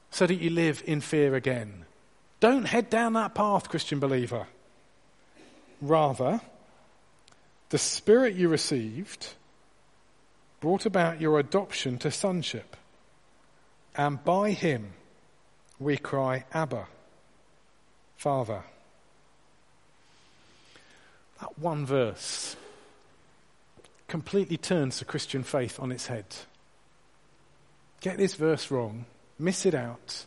so 0.09 0.25
that 0.25 0.35
you 0.35 0.49
live 0.49 0.83
in 0.85 1.01
fear 1.01 1.35
again. 1.35 1.85
Don't 2.39 2.65
head 2.65 2.89
down 2.89 3.13
that 3.13 3.35
path, 3.35 3.69
Christian 3.69 3.99
believer. 3.99 4.47
Rather, 5.81 6.41
the 7.69 7.77
Spirit 7.77 8.35
you 8.35 8.47
received 8.47 9.33
brought 10.59 10.85
about 10.85 11.19
your 11.19 11.39
adoption 11.39 11.97
to 11.99 12.11
sonship. 12.11 12.77
And 13.95 14.23
by 14.23 14.51
him 14.51 14.93
we 15.79 15.97
cry, 15.97 16.45
Abba, 16.53 16.87
Father. 18.15 18.63
That 21.41 21.57
one 21.59 21.85
verse 21.85 22.55
completely 24.07 24.57
turns 24.57 24.99
the 24.99 25.05
Christian 25.05 25.43
faith 25.43 25.79
on 25.79 25.91
its 25.91 26.07
head. 26.07 26.25
Get 28.01 28.17
this 28.17 28.35
verse 28.35 28.69
wrong, 28.71 29.05
miss 29.39 29.65
it 29.65 29.73
out, 29.73 30.25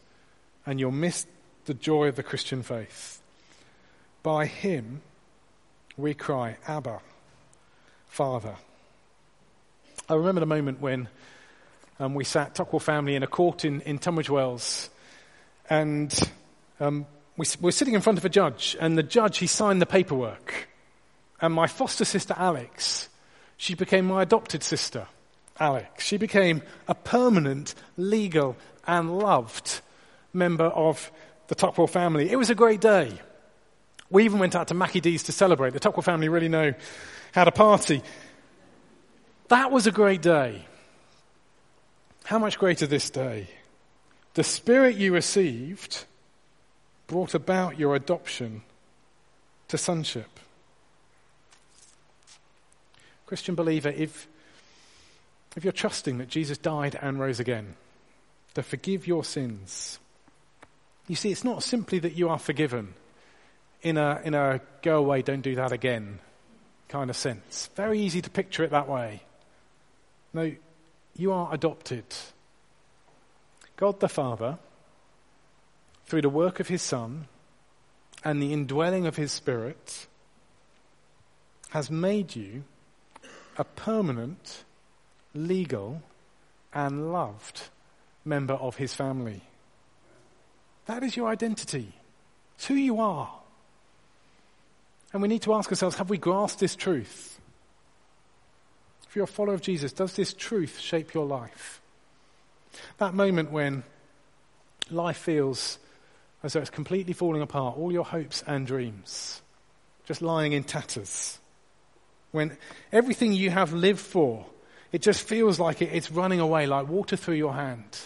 and 0.67 0.81
you'll 0.81 0.91
miss 0.91 1.27
the 1.67 1.75
joy 1.75 2.09
of 2.09 2.17
the 2.17 2.23
Christian 2.23 2.63
faith. 2.63 3.21
By 4.23 4.47
him 4.47 5.01
we 5.97 6.15
cry, 6.15 6.57
Abba, 6.67 7.01
Father. 8.07 8.57
I 10.09 10.15
remember 10.15 10.41
the 10.41 10.47
moment 10.47 10.81
when 10.81 11.09
um, 12.01 12.15
we 12.15 12.25
sat, 12.25 12.55
Tuckwell 12.55 12.81
family, 12.81 13.15
in 13.15 13.23
a 13.23 13.27
court 13.27 13.65
in, 13.65 13.81
in 13.83 13.99
Tunbridge 13.99 14.31
Wells, 14.31 14.91
and 15.71 16.13
um, 16.81 17.07
we 17.37 17.47
were 17.61 17.73
sitting 17.73 17.95
in 17.95 18.01
front 18.01 18.19
of 18.19 18.25
a 18.25 18.29
judge, 18.29 18.77
and 18.81 18.97
the 18.97 19.03
judge, 19.03 19.39
he 19.39 19.47
signed 19.47 19.81
the 19.83 19.87
paperwork. 19.87 20.69
And 21.41 21.55
my 21.55 21.67
foster 21.67 22.05
sister, 22.05 22.35
Alex, 22.37 23.09
she 23.57 23.75
became 23.75 24.07
my 24.07 24.23
adopted 24.23 24.63
sister, 24.63 25.07
Alex. 25.59 26.05
She 26.05 26.17
became 26.17 26.63
a 26.87 26.95
permanent, 26.95 27.75
legal, 27.97 28.57
and 28.87 29.19
loved 29.19 29.81
member 30.33 30.67
of 30.67 31.11
the 31.49 31.55
Tuckwell 31.55 31.89
family. 31.89 32.31
It 32.31 32.37
was 32.37 32.51
a 32.51 32.55
great 32.55 32.81
day. 32.81 33.13
We 34.11 34.25
even 34.25 34.39
went 34.39 34.57
out 34.57 34.69
to 34.69 34.75
Mackie 34.75 35.01
D's 35.01 35.25
to 35.25 35.33
celebrate. 35.33 35.73
The 35.73 35.81
Tuckwell 35.81 36.05
family 36.05 36.29
really 36.29 36.49
know 36.49 36.75
how 37.33 37.45
to 37.45 37.53
party. 37.53 38.03
That 39.49 39.71
was 39.71 39.87
a 39.87 39.93
great 39.93 40.23
day. 40.23 40.65
How 42.25 42.39
much 42.39 42.59
greater 42.59 42.87
this 42.87 43.11
day? 43.11 43.49
The 44.35 44.45
spirit 44.45 44.97
you 44.97 45.15
received 45.15 46.05
brought 47.07 47.35
about 47.35 47.79
your 47.79 47.95
adoption 47.95 48.63
to 49.69 49.79
sonship. 49.79 50.29
Christian 53.29 53.55
believer, 53.55 53.91
if, 53.91 54.27
if 55.55 55.63
you're 55.63 55.71
trusting 55.71 56.17
that 56.17 56.29
Jesus 56.29 56.57
died 56.57 56.99
and 56.99 57.21
rose 57.21 57.39
again 57.39 57.77
to 58.55 58.63
forgive 58.63 59.07
your 59.07 59.23
sins, 59.23 59.99
you 61.07 61.15
see, 61.15 61.31
it's 61.31 61.45
not 61.45 61.63
simply 61.63 61.99
that 61.99 62.15
you 62.15 62.31
are 62.31 62.39
forgiven 62.39 62.95
in 63.83 63.99
a, 63.99 64.23
in 64.25 64.33
a 64.33 64.63
go 64.81 64.97
away, 64.97 65.21
don't 65.21 65.43
do 65.43 65.57
that 65.57 65.73
again 65.73 66.21
kind 66.89 67.11
of 67.11 67.17
sense. 67.17 67.69
Very 67.75 68.01
easy 68.01 68.23
to 68.23 68.31
picture 68.31 68.65
it 68.65 68.71
that 68.71 68.89
way. 68.89 69.21
No, 70.33 70.51
you 71.15 71.31
are 71.31 71.53
adopted. 71.53 72.07
God 73.77 74.01
the 74.01 74.09
Father, 74.09 74.59
through 76.07 76.23
the 76.23 76.31
work 76.31 76.61
of 76.61 76.69
His 76.69 76.81
Son 76.81 77.29
and 78.25 78.41
the 78.41 78.55
indwelling 78.55 79.07
of 79.07 79.17
His 79.17 79.33
Spirit, 79.33 80.07
has 81.71 81.91
made 81.91 82.35
you 82.35 82.65
a 83.59 83.65
permanent, 83.65 84.65
legal, 85.35 86.03
and 86.73 87.13
loved 87.13 87.63
member 88.25 88.55
of 88.55 88.77
His 88.77 88.95
family. 88.95 89.43
That 90.87 91.03
is 91.03 91.17
your 91.17 91.29
identity. 91.29 91.93
It's 92.57 92.67
who 92.67 92.75
you 92.75 93.01
are. 93.01 93.31
And 95.13 95.23
we 95.23 95.29
need 95.29 95.43
to 95.43 95.55
ask 95.55 95.71
ourselves 95.71 95.97
have 95.97 96.11
we 96.11 96.19
grasped 96.19 96.61
this 96.61 96.77
truth? 96.77 97.41
If 99.09 99.17
you're 99.17 99.25
a 99.25 99.29
follower 99.29 99.55
of 99.55 99.63
Jesus, 99.63 99.93
does 99.93 100.15
this 100.15 100.35
truth 100.35 100.79
shape 100.79 101.15
your 101.15 101.27
life? 101.27 101.81
That 102.99 103.15
moment 103.15 103.51
when 103.51 103.83
life 104.91 105.17
feels 105.17 105.79
as 106.43 106.53
though 106.53 106.61
it's 106.61 106.71
completely 106.71 107.15
falling 107.15 107.43
apart, 107.43 107.77
all 107.77 107.91
your 107.91 108.05
hopes 108.05 108.45
and 108.47 108.67
dreams 108.67 109.43
just 110.07 110.23
lying 110.23 110.53
in 110.53 110.65
tatters. 110.65 111.39
When 112.31 112.57
everything 112.93 113.33
you 113.33 113.51
have 113.51 113.73
lived 113.73 114.01
for, 114.01 114.47
it 114.93 115.03
just 115.03 115.23
feels 115.23 115.59
like 115.59 115.83
it's 115.83 116.11
running 116.11 116.41
away 116.41 116.67
like 116.67 116.89
water 116.89 117.17
through 117.17 117.35
your 117.35 117.55
hand. 117.55 117.99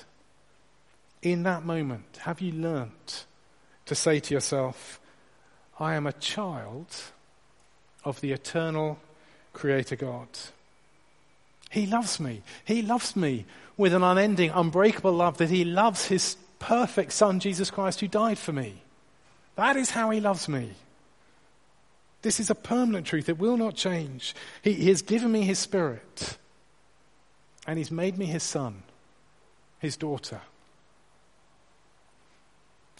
In 1.22 1.44
that 1.44 1.64
moment, 1.64 2.18
have 2.22 2.40
you 2.40 2.52
learnt 2.52 3.26
to 3.86 3.94
say 3.94 4.20
to 4.20 4.34
yourself, 4.34 5.00
I 5.78 5.94
am 5.94 6.06
a 6.06 6.12
child 6.12 6.86
of 8.04 8.20
the 8.20 8.32
eternal 8.32 8.98
Creator 9.52 9.96
God. 9.96 10.28
He 11.70 11.86
loves 11.86 12.20
me. 12.20 12.42
He 12.64 12.82
loves 12.82 13.16
me 13.16 13.46
with 13.76 13.94
an 13.94 14.02
unending, 14.02 14.50
unbreakable 14.50 15.12
love 15.12 15.38
that 15.38 15.50
He 15.50 15.64
loves 15.64 16.06
His 16.06 16.36
perfect 16.58 17.12
Son, 17.12 17.40
Jesus 17.40 17.70
Christ, 17.70 18.00
who 18.00 18.08
died 18.08 18.38
for 18.38 18.52
me. 18.52 18.82
That 19.56 19.76
is 19.76 19.90
how 19.90 20.10
He 20.10 20.20
loves 20.20 20.48
me. 20.48 20.72
This 22.22 22.40
is 22.40 22.50
a 22.50 22.54
permanent 22.54 23.06
truth. 23.06 23.28
It 23.28 23.38
will 23.38 23.56
not 23.56 23.74
change. 23.74 24.34
He, 24.62 24.72
he 24.72 24.88
has 24.88 25.02
given 25.02 25.30
me 25.30 25.42
His 25.42 25.58
Spirit, 25.58 26.38
and 27.66 27.78
He's 27.78 27.90
made 27.90 28.16
me 28.16 28.26
His 28.26 28.42
Son, 28.42 28.82
His 29.78 29.96
daughter. 29.96 30.40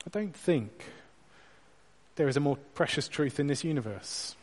I 0.06 0.10
don't 0.10 0.36
think 0.36 0.84
there 2.16 2.28
is 2.28 2.36
a 2.36 2.40
more 2.40 2.56
precious 2.74 3.08
truth 3.08 3.38
in 3.38 3.46
this 3.46 3.64
universe. 3.64 4.34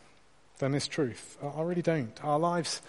than 0.59 0.71
this 0.71 0.87
truth. 0.87 1.37
I 1.41 1.61
really 1.61 1.81
don't. 1.81 2.23
Our 2.23 2.37
lives 2.37 2.81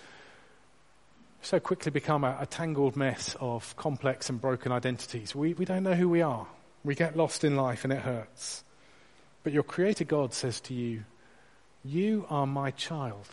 so 1.43 1.59
quickly 1.59 1.91
become 1.91 2.23
a, 2.23 2.37
a 2.41 2.47
tangled 2.47 2.97
mess 2.97 3.35
of 3.41 3.75
complex 3.77 4.29
and 4.29 4.41
broken 4.41 4.73
identities. 4.73 5.35
We, 5.35 5.55
we 5.55 5.65
don't 5.65 5.85
know 5.85 5.95
who 5.95 6.09
we 6.09 6.21
are. 6.21 6.47
We 6.85 6.95
get 6.95 7.17
lost 7.17 7.45
in 7.45 7.57
life 7.57 7.85
and 7.85 7.93
it 7.93 8.01
hurts. 8.01 8.63
But 9.43 9.53
your 9.53 9.63
Creator 9.63 10.05
God 10.05 10.35
says 10.35 10.61
to 10.63 10.75
you, 10.75 11.05
You 11.85 12.27
are 12.29 12.47
my 12.47 12.71
child. 12.73 13.27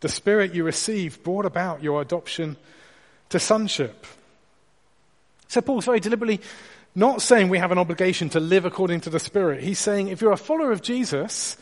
The 0.00 0.08
Spirit 0.08 0.54
you 0.54 0.64
received 0.64 1.22
brought 1.22 1.46
about 1.46 1.82
your 1.82 2.02
adoption 2.02 2.56
to 3.30 3.38
sonship. 3.38 4.06
So 5.48 5.60
Paul's 5.60 5.84
very 5.84 6.00
deliberately 6.00 6.40
not 6.94 7.22
saying 7.22 7.48
we 7.48 7.58
have 7.58 7.72
an 7.72 7.78
obligation 7.78 8.28
to 8.30 8.40
live 8.40 8.64
according 8.64 9.00
to 9.02 9.10
the 9.10 9.20
Spirit. 9.20 9.62
He's 9.62 9.78
saying 9.78 10.08
if 10.08 10.20
you're 10.20 10.32
a 10.32 10.36
follower 10.36 10.72
of 10.72 10.82
Jesus, 10.82 11.56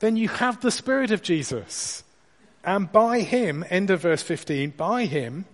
then 0.00 0.16
you 0.16 0.28
have 0.28 0.60
the 0.60 0.70
Spirit 0.70 1.10
of 1.10 1.22
Jesus. 1.22 2.02
And 2.64 2.90
by 2.90 3.20
him, 3.20 3.64
end 3.70 3.90
of 3.90 4.00
verse 4.00 4.22
15, 4.22 4.70
by 4.70 5.04
him 5.04 5.44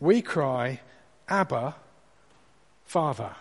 we 0.00 0.22
cry, 0.22 0.80
Abba, 1.28 1.74
Father. 2.84 3.34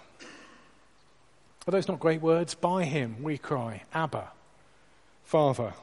Are 1.68 1.72
those 1.72 1.88
not 1.88 2.00
great 2.00 2.22
words? 2.22 2.54
By 2.54 2.84
him 2.84 3.24
we 3.24 3.38
cry, 3.38 3.84
Abba, 3.94 4.30
Father. 5.26 5.74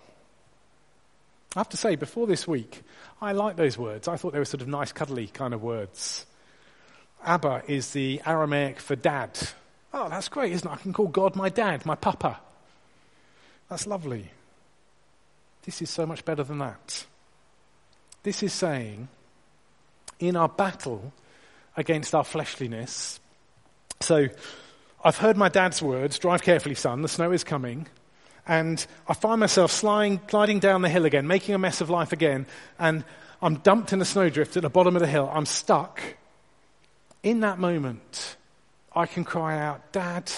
I 1.54 1.60
have 1.60 1.68
to 1.70 1.76
say, 1.76 1.96
before 1.96 2.26
this 2.26 2.48
week, 2.48 2.82
I 3.20 3.32
like 3.32 3.56
those 3.56 3.76
words. 3.76 4.08
I 4.08 4.16
thought 4.16 4.32
they 4.32 4.38
were 4.38 4.44
sort 4.46 4.62
of 4.62 4.68
nice, 4.68 4.92
cuddly 4.92 5.26
kind 5.26 5.52
of 5.52 5.62
words. 5.62 6.24
Abba 7.24 7.62
is 7.68 7.90
the 7.90 8.22
Aramaic 8.24 8.80
for 8.80 8.96
dad. 8.96 9.38
Oh, 9.92 10.08
that's 10.08 10.28
great, 10.28 10.52
isn't 10.52 10.66
it? 10.66 10.72
I 10.72 10.76
can 10.76 10.92
call 10.92 11.08
God 11.08 11.36
my 11.36 11.50
dad, 11.50 11.84
my 11.84 11.94
papa. 11.94 12.40
That's 13.68 13.86
lovely. 13.86 14.30
This 15.64 15.82
is 15.82 15.90
so 15.90 16.06
much 16.06 16.24
better 16.24 16.42
than 16.42 16.58
that. 16.58 17.04
This 18.22 18.42
is 18.42 18.52
saying, 18.52 19.08
in 20.18 20.36
our 20.36 20.48
battle 20.48 21.12
against 21.76 22.14
our 22.14 22.24
fleshliness, 22.24 23.20
so 24.00 24.28
I've 25.04 25.18
heard 25.18 25.36
my 25.36 25.48
dad's 25.48 25.82
words, 25.82 26.18
drive 26.18 26.42
carefully, 26.42 26.74
son, 26.74 27.02
the 27.02 27.08
snow 27.08 27.32
is 27.32 27.44
coming. 27.44 27.88
And 28.46 28.84
I 29.06 29.14
find 29.14 29.38
myself 29.40 29.70
sliding, 29.70 30.20
gliding 30.26 30.58
down 30.58 30.82
the 30.82 30.88
hill 30.88 31.04
again, 31.04 31.26
making 31.26 31.54
a 31.54 31.58
mess 31.58 31.80
of 31.80 31.90
life 31.90 32.12
again, 32.12 32.46
and 32.78 33.04
I'm 33.40 33.56
dumped 33.56 33.92
in 33.92 34.00
a 34.00 34.04
snowdrift 34.04 34.56
at 34.56 34.62
the 34.62 34.70
bottom 34.70 34.96
of 34.96 35.00
the 35.00 35.08
hill. 35.08 35.30
I'm 35.32 35.46
stuck. 35.46 36.00
In 37.22 37.40
that 37.40 37.58
moment, 37.58 38.36
I 38.94 39.06
can 39.06 39.24
cry 39.24 39.58
out, 39.58 39.92
Dad, 39.92 40.30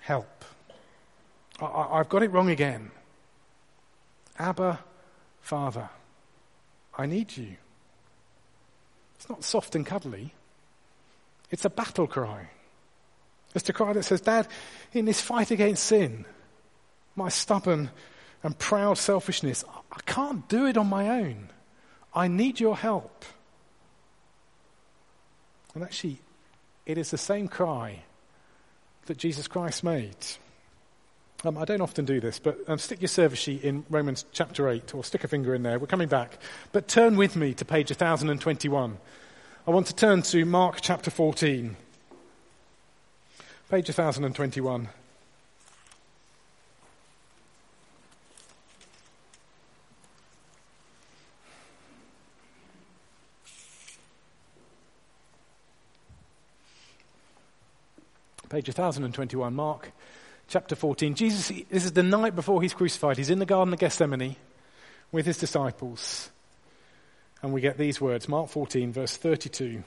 help. 0.00 0.44
I, 1.60 1.98
have 1.98 2.08
got 2.08 2.22
it 2.22 2.30
wrong 2.30 2.50
again. 2.50 2.90
Abba, 4.38 4.80
Father, 5.40 5.88
I 6.96 7.06
need 7.06 7.36
you. 7.36 7.56
It's 9.16 9.28
not 9.28 9.42
soft 9.42 9.74
and 9.74 9.86
cuddly. 9.86 10.34
It's 11.50 11.64
a 11.64 11.70
battle 11.70 12.06
cry. 12.06 12.50
It's 13.54 13.68
a 13.68 13.72
cry 13.72 13.94
that 13.94 14.02
says, 14.02 14.20
Dad, 14.20 14.48
in 14.92 15.06
this 15.06 15.20
fight 15.20 15.50
against 15.50 15.84
sin, 15.84 16.26
my 17.16 17.28
stubborn 17.28 17.90
and 18.42 18.58
proud 18.58 18.98
selfishness, 18.98 19.64
I 19.90 20.00
can't 20.06 20.46
do 20.48 20.66
it 20.66 20.76
on 20.76 20.86
my 20.86 21.08
own. 21.08 21.48
I 22.14 22.28
need 22.28 22.60
your 22.60 22.76
help. 22.76 23.24
And 25.74 25.82
actually, 25.82 26.18
it 26.86 26.96
is 26.96 27.10
the 27.10 27.18
same 27.18 27.48
cry 27.48 28.02
that 29.06 29.18
Jesus 29.18 29.48
Christ 29.48 29.84
made. 29.84 30.16
Um, 31.44 31.58
I 31.58 31.64
don't 31.64 31.80
often 31.82 32.04
do 32.04 32.18
this, 32.18 32.38
but 32.38 32.58
um, 32.66 32.78
stick 32.78 33.00
your 33.00 33.08
service 33.08 33.38
sheet 33.38 33.62
in 33.62 33.84
Romans 33.90 34.24
chapter 34.32 34.68
8 34.68 34.94
or 34.94 35.04
stick 35.04 35.22
a 35.22 35.28
finger 35.28 35.54
in 35.54 35.62
there. 35.62 35.78
We're 35.78 35.86
coming 35.86 36.08
back. 36.08 36.38
But 36.72 36.88
turn 36.88 37.16
with 37.16 37.36
me 37.36 37.52
to 37.54 37.64
page 37.64 37.90
1021. 37.90 38.98
I 39.66 39.70
want 39.70 39.86
to 39.88 39.94
turn 39.94 40.22
to 40.22 40.44
Mark 40.44 40.78
chapter 40.80 41.10
14. 41.10 41.76
Page 43.68 43.88
1021. 43.88 44.88
Page 58.56 58.68
1021, 58.68 59.52
Mark 59.52 59.92
chapter 60.48 60.74
14. 60.74 61.14
Jesus, 61.14 61.48
this 61.68 61.84
is 61.84 61.92
the 61.92 62.02
night 62.02 62.34
before 62.34 62.62
he's 62.62 62.72
crucified. 62.72 63.18
He's 63.18 63.28
in 63.28 63.38
the 63.38 63.44
Garden 63.44 63.74
of 63.74 63.78
Gethsemane 63.78 64.34
with 65.12 65.26
his 65.26 65.36
disciples. 65.36 66.30
And 67.42 67.52
we 67.52 67.60
get 67.60 67.76
these 67.76 68.00
words 68.00 68.30
Mark 68.30 68.48
14, 68.48 68.94
verse 68.94 69.14
32. 69.14 69.84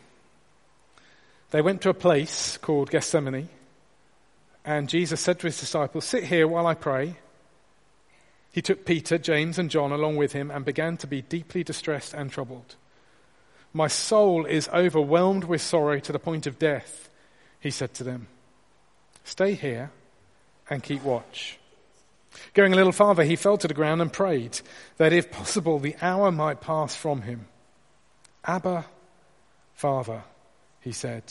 They 1.50 1.64
went 1.64 1.82
to 1.82 1.90
a 1.90 1.96
place 1.96 2.58
called 2.58 2.92
Gethsemane 2.92 3.50
and 4.64 4.88
Jesus 4.88 5.20
said 5.20 5.40
to 5.40 5.48
his 5.48 5.60
disciples, 5.60 6.06
Sit 6.06 6.26
here 6.26 6.48
while 6.48 6.68
I 6.68 6.76
pray. 6.76 7.16
He 8.52 8.62
took 8.62 8.86
Peter, 8.86 9.18
James, 9.18 9.58
and 9.58 9.72
John 9.72 9.92
along 9.92 10.18
with 10.18 10.34
him 10.34 10.52
and 10.52 10.64
began 10.64 10.96
to 10.98 11.08
be 11.08 11.24
deeply 11.24 11.64
distressed 11.64 12.14
and 12.14 12.30
troubled. 12.32 12.76
My 13.74 13.88
soul 13.88 14.46
is 14.46 14.70
overwhelmed 14.70 15.46
with 15.46 15.62
sorrow 15.62 15.98
to 16.02 16.12
the 16.12 16.20
point 16.20 16.46
of 16.46 16.60
death, 16.60 17.10
he 17.60 17.72
said 17.72 17.96
to 17.96 18.04
them. 18.04 18.28
Stay 19.30 19.54
here 19.54 19.92
and 20.72 20.82
keep 20.82 21.04
watch. 21.04 21.60
Going 22.56 22.74
a 22.74 22.76
little 22.76 22.92
farther, 22.92 23.24
he 23.24 23.36
fell 23.36 23.60
to 23.60 23.68
the 23.68 23.76
ground 23.76 24.02
and 24.02 24.12
prayed 24.12 24.60
that 24.98 25.14
if 25.14 25.32
possible 25.32 25.78
the 25.78 25.96
hour 26.02 26.32
might 26.32 26.62
pass 26.62 26.96
from 26.96 27.22
him. 27.22 27.46
Abba, 28.44 28.86
Father, 29.76 30.24
he 30.82 30.92
said, 30.92 31.22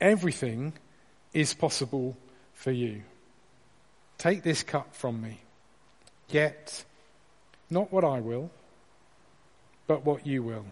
everything 0.00 0.72
is 1.32 1.54
possible 1.54 2.16
for 2.54 2.72
you. 2.72 3.02
Take 4.18 4.42
this 4.42 4.64
cup 4.64 4.92
from 4.92 5.22
me. 5.22 5.42
Yet, 6.28 6.84
not 7.70 7.92
what 7.92 8.02
I 8.02 8.18
will, 8.18 8.50
but 9.86 10.04
what 10.04 10.26
you 10.26 10.42
will. 10.42 10.64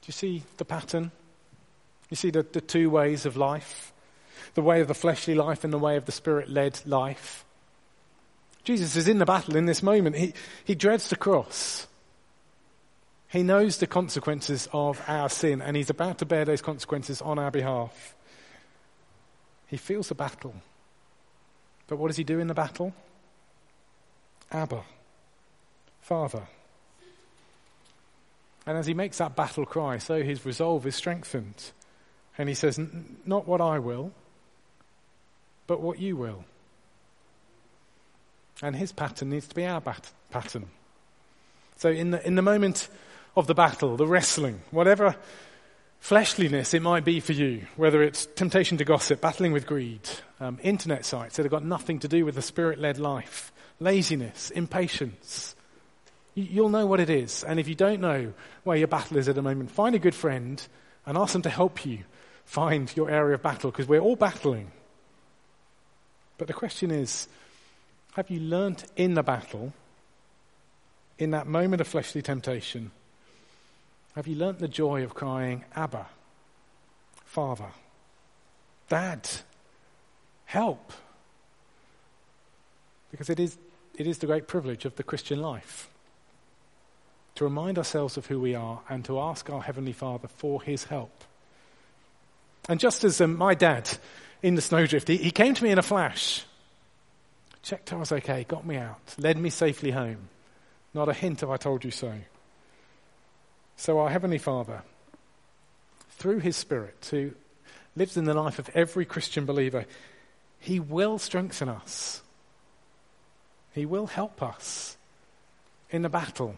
Do 0.00 0.06
you 0.06 0.12
see 0.12 0.44
the 0.56 0.64
pattern? 0.64 1.10
You 2.12 2.16
see 2.16 2.28
the, 2.28 2.42
the 2.42 2.60
two 2.60 2.90
ways 2.90 3.24
of 3.24 3.38
life? 3.38 3.90
The 4.52 4.60
way 4.60 4.82
of 4.82 4.88
the 4.88 4.92
fleshly 4.92 5.34
life 5.34 5.64
and 5.64 5.72
the 5.72 5.78
way 5.78 5.96
of 5.96 6.04
the 6.04 6.12
spirit 6.12 6.50
led 6.50 6.78
life. 6.84 7.42
Jesus 8.64 8.96
is 8.96 9.08
in 9.08 9.16
the 9.16 9.24
battle 9.24 9.56
in 9.56 9.64
this 9.64 9.82
moment. 9.82 10.16
He, 10.16 10.34
he 10.62 10.74
dreads 10.74 11.08
the 11.08 11.16
cross. 11.16 11.86
He 13.28 13.42
knows 13.42 13.78
the 13.78 13.86
consequences 13.86 14.68
of 14.74 15.00
our 15.08 15.30
sin, 15.30 15.62
and 15.62 15.74
he's 15.74 15.88
about 15.88 16.18
to 16.18 16.26
bear 16.26 16.44
those 16.44 16.60
consequences 16.60 17.22
on 17.22 17.38
our 17.38 17.50
behalf. 17.50 18.14
He 19.68 19.78
feels 19.78 20.10
the 20.10 20.14
battle. 20.14 20.54
But 21.86 21.96
what 21.96 22.08
does 22.08 22.18
he 22.18 22.24
do 22.24 22.40
in 22.40 22.46
the 22.46 22.52
battle? 22.52 22.92
Abba, 24.50 24.82
Father. 26.02 26.42
And 28.66 28.76
as 28.76 28.84
he 28.84 28.92
makes 28.92 29.16
that 29.16 29.34
battle 29.34 29.64
cry, 29.64 29.96
so 29.96 30.22
his 30.22 30.44
resolve 30.44 30.86
is 30.86 30.94
strengthened. 30.94 31.72
And 32.38 32.48
he 32.48 32.54
says, 32.54 32.80
Not 33.26 33.46
what 33.46 33.60
I 33.60 33.78
will, 33.78 34.12
but 35.66 35.80
what 35.80 35.98
you 35.98 36.16
will. 36.16 36.44
And 38.62 38.76
his 38.76 38.92
pattern 38.92 39.30
needs 39.30 39.48
to 39.48 39.54
be 39.54 39.66
our 39.66 39.80
bat- 39.80 40.12
pattern. 40.30 40.66
So, 41.76 41.90
in 41.90 42.12
the, 42.12 42.26
in 42.26 42.36
the 42.36 42.42
moment 42.42 42.88
of 43.36 43.46
the 43.46 43.54
battle, 43.54 43.96
the 43.96 44.06
wrestling, 44.06 44.62
whatever 44.70 45.16
fleshliness 45.98 46.74
it 46.74 46.82
might 46.82 47.04
be 47.04 47.20
for 47.20 47.32
you, 47.32 47.66
whether 47.76 48.02
it's 48.02 48.26
temptation 48.26 48.76
to 48.78 48.84
gossip, 48.84 49.20
battling 49.20 49.52
with 49.52 49.66
greed, 49.66 50.00
um, 50.40 50.58
internet 50.62 51.04
sites 51.04 51.36
that 51.36 51.44
have 51.44 51.50
got 51.50 51.64
nothing 51.64 52.00
to 52.00 52.08
do 52.08 52.24
with 52.24 52.34
the 52.34 52.42
spirit 52.42 52.78
led 52.78 52.98
life, 52.98 53.52
laziness, 53.78 54.50
impatience. 54.50 55.54
You'll 56.34 56.70
know 56.70 56.86
what 56.86 57.00
it 57.00 57.10
is. 57.10 57.44
And 57.44 57.60
if 57.60 57.68
you 57.68 57.74
don't 57.74 58.00
know 58.00 58.32
where 58.64 58.76
your 58.76 58.88
battle 58.88 59.16
is 59.16 59.28
at 59.28 59.34
the 59.34 59.42
moment, 59.42 59.70
find 59.70 59.94
a 59.94 60.00
good 60.00 60.14
friend 60.14 60.60
and 61.06 61.16
ask 61.16 61.32
them 61.32 61.42
to 61.42 61.50
help 61.50 61.84
you 61.84 62.00
find 62.52 62.94
your 62.94 63.08
area 63.08 63.34
of 63.34 63.42
battle 63.42 63.70
because 63.70 63.88
we're 63.88 63.98
all 63.98 64.14
battling. 64.14 64.70
But 66.36 66.48
the 66.48 66.52
question 66.52 66.90
is 66.90 67.26
have 68.12 68.28
you 68.28 68.40
learnt 68.40 68.84
in 68.94 69.14
the 69.14 69.22
battle, 69.22 69.72
in 71.18 71.30
that 71.30 71.46
moment 71.46 71.80
of 71.80 71.88
fleshly 71.88 72.20
temptation, 72.20 72.90
have 74.14 74.26
you 74.26 74.36
learnt 74.36 74.58
the 74.58 74.68
joy 74.68 75.02
of 75.02 75.14
crying, 75.14 75.64
Abba, 75.74 76.06
Father, 77.24 77.72
Dad, 78.90 79.26
help? 80.44 80.92
Because 83.10 83.30
it 83.30 83.40
is, 83.40 83.56
it 83.96 84.06
is 84.06 84.18
the 84.18 84.26
great 84.26 84.46
privilege 84.46 84.84
of 84.84 84.96
the 84.96 85.02
Christian 85.02 85.40
life 85.40 85.88
to 87.34 87.44
remind 87.44 87.78
ourselves 87.78 88.18
of 88.18 88.26
who 88.26 88.38
we 88.38 88.54
are 88.54 88.82
and 88.90 89.06
to 89.06 89.18
ask 89.18 89.48
our 89.48 89.62
Heavenly 89.62 89.94
Father 89.94 90.28
for 90.28 90.60
His 90.60 90.84
help. 90.84 91.24
And 92.68 92.78
just 92.78 93.04
as 93.04 93.20
um, 93.20 93.36
my 93.36 93.54
dad 93.54 93.90
in 94.42 94.54
the 94.54 94.62
snowdrift, 94.62 95.08
he, 95.08 95.16
he 95.16 95.30
came 95.30 95.54
to 95.54 95.64
me 95.64 95.70
in 95.70 95.78
a 95.78 95.82
flash. 95.82 96.44
checked 97.62 97.92
I 97.92 97.96
was 97.96 98.12
okay, 98.12 98.44
got 98.44 98.66
me 98.66 98.76
out, 98.76 99.14
led 99.18 99.36
me 99.36 99.50
safely 99.50 99.90
home. 99.90 100.28
Not 100.94 101.08
a 101.08 101.14
hint 101.14 101.42
of 101.42 101.50
I 101.50 101.56
told 101.56 101.84
you 101.84 101.90
so. 101.90 102.12
So, 103.76 103.98
our 103.98 104.10
Heavenly 104.10 104.38
Father, 104.38 104.82
through 106.10 106.40
His 106.40 106.56
Spirit, 106.56 107.08
who 107.10 107.32
lives 107.96 108.16
in 108.16 108.24
the 108.24 108.34
life 108.34 108.58
of 108.58 108.70
every 108.74 109.04
Christian 109.04 109.44
believer, 109.44 109.86
He 110.60 110.78
will 110.78 111.18
strengthen 111.18 111.68
us. 111.68 112.22
He 113.72 113.86
will 113.86 114.06
help 114.06 114.42
us 114.42 114.96
in 115.90 116.02
the 116.02 116.08
battle 116.08 116.56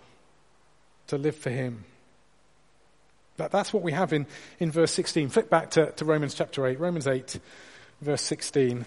to 1.06 1.16
live 1.16 1.36
for 1.36 1.50
Him. 1.50 1.84
That, 3.36 3.50
that's 3.50 3.72
what 3.72 3.82
we 3.82 3.92
have 3.92 4.12
in, 4.12 4.26
in 4.58 4.70
verse 4.70 4.92
16. 4.92 5.30
Flip 5.30 5.50
back 5.50 5.70
to, 5.72 5.90
to 5.92 6.04
Romans 6.04 6.34
chapter 6.34 6.66
8. 6.66 6.78
Romans 6.78 7.06
8, 7.06 7.40
verse 8.00 8.22
16. 8.22 8.84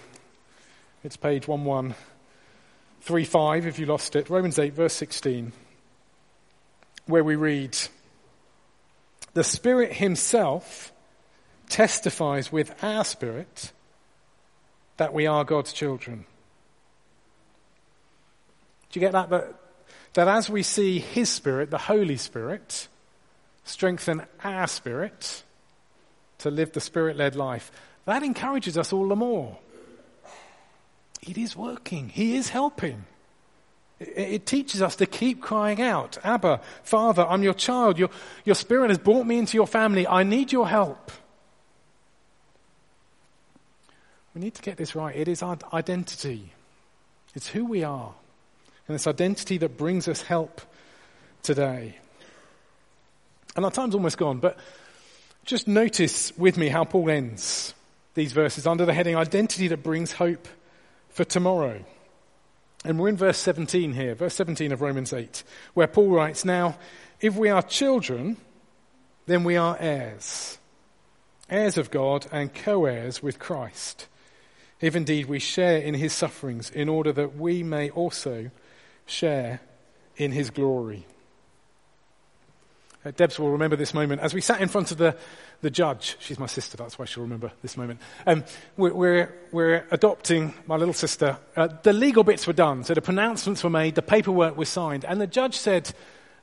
It's 1.03 1.17
page 1.17 1.47
1135 1.47 3.67
if 3.67 3.79
you 3.79 3.86
lost 3.86 4.15
it. 4.15 4.29
Romans 4.29 4.57
8, 4.57 4.73
verse 4.73 4.93
16, 4.93 5.51
where 7.05 7.23
we 7.23 7.36
read, 7.36 7.77
The 9.33 9.43
Spirit 9.43 9.93
Himself 9.93 10.91
testifies 11.69 12.51
with 12.51 12.83
our 12.83 13.03
spirit 13.03 13.71
that 14.95 15.13
we 15.13 15.27
are 15.27 15.43
God's 15.43 15.73
children. 15.73 16.25
Do 18.91 18.99
you 18.99 19.05
get 19.05 19.12
that? 19.12 19.29
That, 19.29 19.53
that 20.13 20.27
as 20.27 20.49
we 20.49 20.63
see 20.63 20.99
His 20.99 21.29
Spirit, 21.29 21.69
the 21.69 21.77
Holy 21.77 22.17
Spirit, 22.17 22.88
strengthen 23.67 24.23
our 24.43 24.67
spirit 24.67 25.43
to 26.39 26.51
live 26.51 26.71
the 26.71 26.82
spirit 26.82 27.17
led 27.17 27.36
life, 27.36 27.71
that 28.06 28.23
encourages 28.23 28.77
us 28.77 28.93
all 28.93 29.08
the 29.08 29.15
more. 29.15 29.58
It 31.21 31.38
is 31.38 31.56
working, 31.56 32.10
He 32.10 32.36
is 32.38 32.49
helping. 32.49 33.06
It, 33.99 34.13
it 34.17 34.45
teaches 34.45 34.82
us 34.82 34.95
to 34.97 35.06
keep 35.06 35.41
crying 35.41 35.82
out, 35.82 36.17
Abba, 36.23 36.62
Father, 36.84 37.25
I'm 37.25 37.43
your 37.43 37.53
child. 37.53 37.97
Your, 37.97 38.10
your 38.45 38.56
spirit 38.56 38.89
has 38.89 38.97
brought 38.97 39.25
me 39.25 39.38
into 39.38 39.58
your 39.58 39.67
family. 39.67 40.08
I 40.08 40.23
need 40.23 40.51
your 40.51 40.67
help. 40.67 41.12
We 44.34 44.41
need 44.41 44.53
to 44.53 44.62
get 44.62 44.77
this 44.77 44.95
right. 44.95 45.15
It 45.15 45.27
is 45.27 45.41
our 45.41 45.58
identity, 45.73 46.53
it's 47.34 47.47
who 47.47 47.65
we 47.65 47.84
are. 47.84 48.13
And 48.88 48.95
it's 48.95 49.08
identity 49.08 49.58
that 49.58 49.77
brings 49.77 50.08
us 50.08 50.21
help 50.21 50.62
today. 51.43 51.97
And 53.58 53.65
our 53.65 53.72
time's 53.72 53.96
almost 53.96 54.20
gone, 54.20 54.38
but 54.38 54.58
just 55.43 55.67
notice 55.67 56.32
with 56.38 56.58
me 56.58 56.70
how 56.70 56.84
Paul 56.84 57.10
ends 57.10 57.74
these 58.13 58.32
verses 58.32 58.67
under 58.67 58.86
the 58.86 58.93
heading 58.93 59.15
Identity 59.15 59.67
that 59.70 59.82
brings 59.82 60.12
hope 60.12 60.48
for 61.10 61.24
tomorrow. 61.24 61.84
And 62.86 63.00
we're 63.00 63.10
in 63.10 63.17
verse 63.17 63.39
17 63.39 63.93
here, 63.93 64.13
verse 64.13 64.36
17 64.36 64.72
of 64.72 64.82
Romans 64.82 65.12
8, 65.12 65.43
where 65.74 65.88
Paul 65.88 66.10
writes, 66.10 66.46
Now, 66.46 66.78
if 67.20 67.36
we 67.36 67.50
are 67.50 67.63
children, 67.63 68.38
then 69.26 69.43
we 69.43 69.58
are 69.58 69.76
heirs, 69.80 70.60
heirs 71.50 71.80
of 71.80 71.89
God 71.89 72.28
and 72.32 72.54
co 72.54 72.86
heirs 72.86 73.24
with 73.24 73.39
Christ, 73.39 74.08
if 74.80 74.96
indeed 74.96 75.26
we 75.26 75.39
share 75.39 75.80
in 75.80 75.96
his 75.96 76.13
sufferings, 76.13 76.70
in 76.70 76.89
order 76.89 77.12
that 77.12 77.36
we 77.36 77.63
may 77.63 77.89
also 77.89 78.52
share 79.08 79.62
in 80.15 80.32
his 80.32 80.52
glory. 80.52 81.08
Uh, 83.08 83.12
Debs 83.15 83.39
will 83.39 83.52
remember 83.52 83.78
this 83.78 83.93
moment. 83.93 84.20
As 84.20 84.34
we 84.34 84.41
sat 84.41 84.60
in 84.60 84.67
front 84.67 84.91
of 84.91 84.98
the, 84.98 85.15
the 85.62 85.70
judge, 85.70 86.17
she's 86.20 86.38
my 86.38 86.46
sister, 86.46 86.76
that's 86.76 87.00
why 87.00 87.06
she'll 87.06 87.24
remember 87.24 87.54
this 87.62 87.78
moment. 87.78 88.02
Um, 88.26 88.43
we're, 88.76 88.93
we're, 88.93 89.34
we're, 89.54 89.86
adopting 89.91 90.54
my 90.65 90.76
little 90.76 90.93
sister. 90.93 91.38
Uh, 91.56 91.70
the 91.84 91.93
legal 91.93 92.26
bits 92.26 92.46
were 92.46 92.54
done, 92.54 92.84
so 92.84 92.93
the 92.93 93.02
pronouncements 93.02 93.63
were 93.63 93.70
made, 93.70 93.96
the 93.96 94.02
paperwork 94.02 94.58
was 94.58 94.67
signed, 94.67 95.06
and 95.06 95.22
the 95.22 95.28
judge 95.28 95.56
said, 95.56 95.93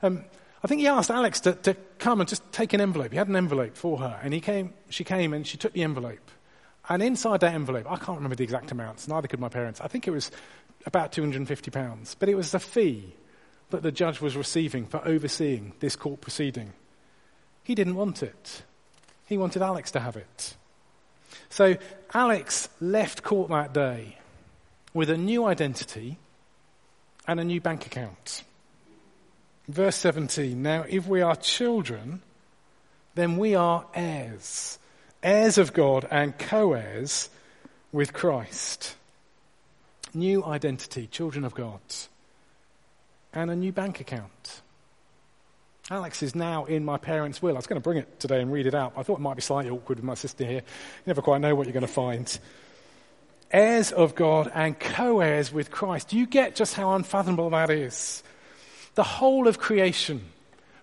um, 0.03 0.25
I 0.63 0.67
think 0.67 0.81
he 0.81 0.87
asked 0.87 1.11
Alex 1.11 1.41
to, 1.41 1.53
to 1.53 1.75
come 1.99 2.21
and 2.21 2.29
just 2.29 2.51
take 2.51 2.73
an 2.73 2.81
envelope. 2.81 3.11
He 3.11 3.19
had 3.19 3.29
an 3.29 3.37
envelope 3.37 3.77
for 3.77 3.99
her, 3.99 4.19
and 4.23 4.33
he 4.33 4.41
came, 4.41 4.73
she 4.89 5.05
came 5.05 5.35
and 5.35 5.47
she 5.47 5.59
took 5.59 5.75
the 5.75 5.83
envelope. 5.83 6.31
And 6.89 7.03
inside 7.03 7.41
that 7.41 7.53
envelope, 7.53 7.85
I 7.91 7.97
can't 7.97 8.17
remember 8.17 8.37
the 8.37 8.45
exact 8.45 8.71
amounts, 8.71 9.07
neither 9.07 9.29
could 9.29 9.41
my 9.41 9.51
parents. 9.51 9.83
I 9.83 9.89
think 9.89 10.09
it 10.09 10.13
was 10.13 10.31
about 10.87 11.13
£250, 11.13 12.17
but 12.19 12.29
it 12.31 12.35
was 12.35 12.55
a 12.55 12.59
fee 12.59 13.15
that 13.71 13.83
the 13.83 13.93
judge 13.93 14.21
was 14.21 14.37
receiving 14.37 14.87
for 14.87 15.07
overseeing 15.07 15.73
this 15.81 15.97
court 15.97 16.21
proceeding. 16.21 16.73
He 17.63 17.75
didn't 17.75 17.95
want 17.95 18.23
it. 18.23 18.63
He 19.27 19.39
wanted 19.39 19.63
Alex 19.63 19.91
to 19.93 20.01
have 20.01 20.17
it. 20.17 20.55
So 21.49 21.77
Alex 22.13 22.69
left 22.81 23.23
court 23.23 23.49
that 23.51 23.73
day 23.73 24.19
with 24.93 25.11
a 25.11 25.17
new 25.17 25.45
identity 25.45 26.19
and 27.27 27.41
a 27.41 27.45
new 27.45 27.61
bank 27.61 27.87
account. 27.87 28.45
Verse 29.67 29.97
17 29.97 30.63
Now, 30.63 30.85
if 30.89 31.07
we 31.07 31.23
are 31.23 31.37
children, 31.37 32.23
then 33.15 33.39
we 33.39 33.55
are 33.55 33.87
heirs, 33.95 34.79
heirs 35.23 35.57
of 35.57 35.73
God 35.73 36.07
and 36.11 36.39
co 36.39 36.75
heirs 36.75 37.31
with 37.93 38.13
Christ. 38.13 38.97
New 40.13 40.45
identity, 40.45 41.07
children 41.07 41.45
of 41.45 41.55
God 41.55 41.81
and 43.35 43.51
a 43.51 43.57
new 43.57 43.73
bank 43.73 44.01
account. 44.01 44.63
Alex 45.91 46.23
is 46.23 46.35
now 46.35 46.65
in 46.65 46.85
my 46.85 46.97
parents' 46.97 47.43
will. 47.43 47.55
I 47.55 47.57
was 47.59 47.67
going 47.67 47.81
to 47.81 47.85
bring 47.85 47.99
it 47.99 48.19
today 48.19 48.41
and 48.41 48.51
read 48.51 48.67
it 48.67 48.75
out. 48.75 48.95
I 48.97 49.03
thought 49.03 49.19
it 49.19 49.23
might 49.23 49.35
be 49.35 49.43
slightly 49.43 49.71
awkward 49.71 49.99
with 49.99 50.05
my 50.05 50.15
sister 50.15 50.45
here. 50.45 50.57
You 50.57 50.63
never 51.07 51.21
quite 51.21 51.43
know 51.43 51.55
what 51.55 51.67
you're 51.67 51.75
going 51.75 51.87
to 51.87 51.93
find. 51.93 52.39
Heirs 53.51 53.93
of 53.93 54.15
God 54.15 54.51
and 54.55 54.79
co 54.79 55.21
heirs 55.21 55.53
with 55.53 55.71
Christ. 55.71 56.09
Do 56.09 56.17
you 56.17 56.27
get 56.27 56.55
just 56.55 56.75
how 56.75 56.95
unfathomable 56.95 57.51
that 57.51 57.71
is? 57.71 58.23
The 58.95 59.03
whole 59.03 59.47
of 59.47 59.59
creation 59.59 60.25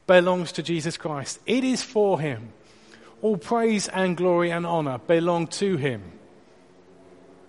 belongs 0.05 0.51
to 0.53 0.63
Jesus 0.63 0.97
Christ, 0.97 1.39
it 1.45 1.63
is 1.63 1.81
for 1.81 2.19
Him. 2.19 2.53
All 3.21 3.37
praise 3.37 3.87
and 3.87 4.17
glory 4.17 4.51
and 4.51 4.65
honor 4.65 4.99
belong 4.99 5.47
to 5.47 5.77
Him. 5.77 6.03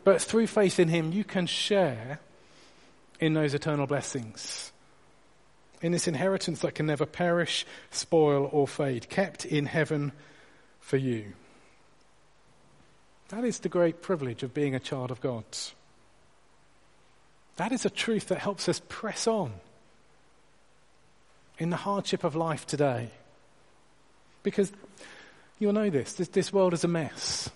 But 0.04 0.22
through 0.22 0.46
faith 0.46 0.78
in 0.78 0.88
Him, 0.88 1.12
you 1.12 1.24
can 1.24 1.46
share 1.46 2.20
in 3.20 3.34
those 3.34 3.54
eternal 3.54 3.86
blessings 3.86 4.71
in 5.82 5.92
this 5.92 6.08
inheritance 6.08 6.60
that 6.60 6.74
can 6.74 6.86
never 6.86 7.04
perish, 7.04 7.66
spoil, 7.90 8.48
or 8.52 8.68
fade, 8.68 9.08
kept 9.08 9.44
in 9.44 9.66
heaven 9.66 10.12
for 10.80 10.96
you. 10.96 11.34
That 13.28 13.44
is 13.44 13.58
the 13.58 13.68
great 13.68 14.00
privilege 14.00 14.42
of 14.42 14.54
being 14.54 14.74
a 14.74 14.80
child 14.80 15.10
of 15.10 15.20
God. 15.20 15.44
That 17.56 17.72
is 17.72 17.84
a 17.84 17.90
truth 17.90 18.28
that 18.28 18.38
helps 18.38 18.68
us 18.68 18.80
press 18.88 19.26
on 19.26 19.52
in 21.58 21.70
the 21.70 21.76
hardship 21.76 22.24
of 22.24 22.36
life 22.36 22.66
today. 22.66 23.10
Because 24.42 24.72
you'll 25.58 25.72
know 25.72 25.90
this, 25.90 26.14
this, 26.14 26.28
this 26.28 26.52
world 26.52 26.74
is 26.74 26.84
a 26.84 26.88
mess. 26.88 27.50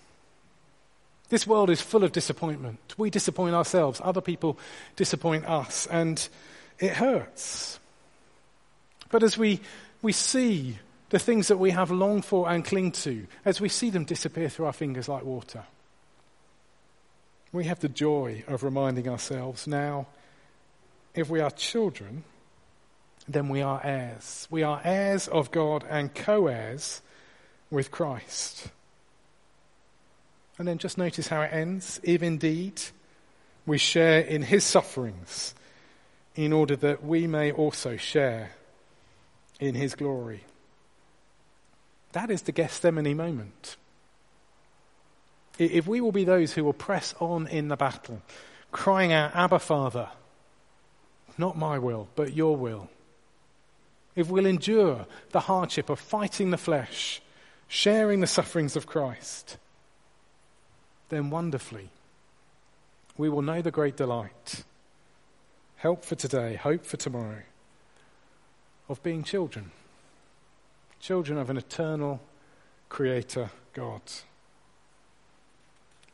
This 1.29 1.47
world 1.47 1.71
is 1.71 1.81
full 1.81 2.05
of 2.05 2.13
disappointment. 2.13 2.95
We 2.97 3.11
disappoint 3.11 3.55
ourselves, 3.55 4.01
other 4.03 4.21
people 4.21 4.59
disappoint 4.95 5.45
us, 5.45 5.87
and 5.87 6.27
it 6.79 6.93
hurts. 6.93 7.81
But 9.11 9.23
as 9.23 9.39
we, 9.39 9.61
we 10.03 10.13
see 10.13 10.79
the 11.11 11.19
things 11.19 11.49
that 11.49 11.59
we 11.59 11.71
have 11.71 11.91
longed 11.91 12.25
for 12.25 12.49
and 12.49 12.65
cling 12.65 12.93
to, 12.93 13.27
as 13.45 13.61
we 13.61 13.69
see 13.69 13.91
them 13.91 14.05
disappear 14.05 14.49
through 14.49 14.67
our 14.67 14.73
fingers 14.73 15.09
like 15.09 15.25
water, 15.25 15.65
we 17.53 17.65
have 17.65 17.81
the 17.81 17.89
joy 17.89 18.45
of 18.49 18.63
reminding 18.63 19.09
ourselves 19.09 19.67
now, 19.67 20.07
if 21.15 21.31
we 21.31 21.41
are 21.41 21.51
children, 21.51 22.25
then 23.29 23.49
we 23.49 23.63
are 23.63 23.81
heirs. 23.83 24.47
We 24.51 24.63
are 24.63 24.81
heirs 24.85 25.29
of 25.29 25.51
God 25.51 25.85
and 25.89 26.15
co 26.15 26.49
heirs 26.49 27.01
with 27.71 27.91
Christ. 27.91 28.69
And 30.59 30.69
then 30.69 30.79
just 30.79 30.99
notice 30.99 31.29
how 31.29 31.43
it 31.43 31.53
ends. 31.53 32.01
If 32.03 32.23
indeed 32.23 32.81
we 33.65 33.79
share 33.79 34.21
in 34.21 34.43
his 34.43 34.65
sufferings, 34.65 35.55
in 36.35 36.53
order 36.53 36.77
that 36.77 37.05
we 37.05 37.27
may 37.27 37.51
also 37.51 37.97
share 37.97 38.53
in 39.61 39.75
his 39.75 39.95
glory. 39.95 40.45
That 42.13 42.31
is 42.31 42.43
the 42.43 42.53
Gethsemane 42.53 43.17
moment. 43.17 43.77
If 45.59 45.87
we 45.87 46.01
will 46.01 46.13
be 46.13 46.25
those 46.25 46.53
who 46.53 46.65
will 46.65 46.73
press 46.73 47.15
on 47.19 47.47
in 47.47 47.69
the 47.69 47.77
battle, 47.77 48.21
crying 48.73 49.13
out, 49.13 49.35
Abba, 49.35 49.59
Father, 49.59 50.09
not 51.39 51.57
my 51.57 51.79
will, 51.79 52.09
but 52.15 52.35
your 52.35 52.57
will. 52.57 52.91
If 54.15 54.29
we'll 54.29 54.47
endure 54.47 55.07
the 55.31 55.41
hardship 55.41 55.91
of 55.91 55.99
fighting 55.99 56.51
the 56.51 56.59
flesh, 56.59 57.21
sharing 57.69 58.21
the 58.21 58.27
sufferings 58.27 58.77
of 58.77 58.87
Christ, 58.87 59.57
then 61.09 61.31
wonderfully, 61.31 61.91
we 63.17 63.29
will 63.29 63.43
know 63.43 63.63
the 63.63 63.71
great 63.71 63.97
delight. 63.97 64.65
Help 65.77 66.05
for 66.05 66.15
today, 66.15 66.55
hope 66.55 66.85
for 66.85 66.97
tomorrow 66.97 67.43
of 68.89 69.03
being 69.03 69.23
children. 69.23 69.71
Children 71.01 71.39
of 71.39 71.51
an 71.51 71.57
eternal 71.57 72.21
Creator 72.89 73.51
God. 73.73 74.03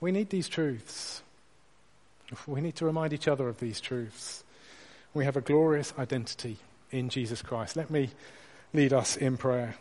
We 0.01 0.11
need 0.11 0.31
these 0.31 0.49
truths. 0.49 1.23
We 2.47 2.61
need 2.61 2.77
to 2.77 2.87
remind 2.87 3.13
each 3.13 3.29
other 3.29 3.49
of 3.49 3.61
these 3.61 3.81
truths. 3.81 4.43
We 5.15 5.25
have 5.25 5.37
a 5.37 5.43
glorious 5.43 5.93
identity 5.99 6.57
in 6.91 7.09
Jesus 7.09 7.43
Christ. 7.43 7.77
Let 7.77 7.91
me 7.91 8.11
lead 8.73 8.93
us 8.93 9.17
in 9.17 9.37
prayer. 9.37 9.77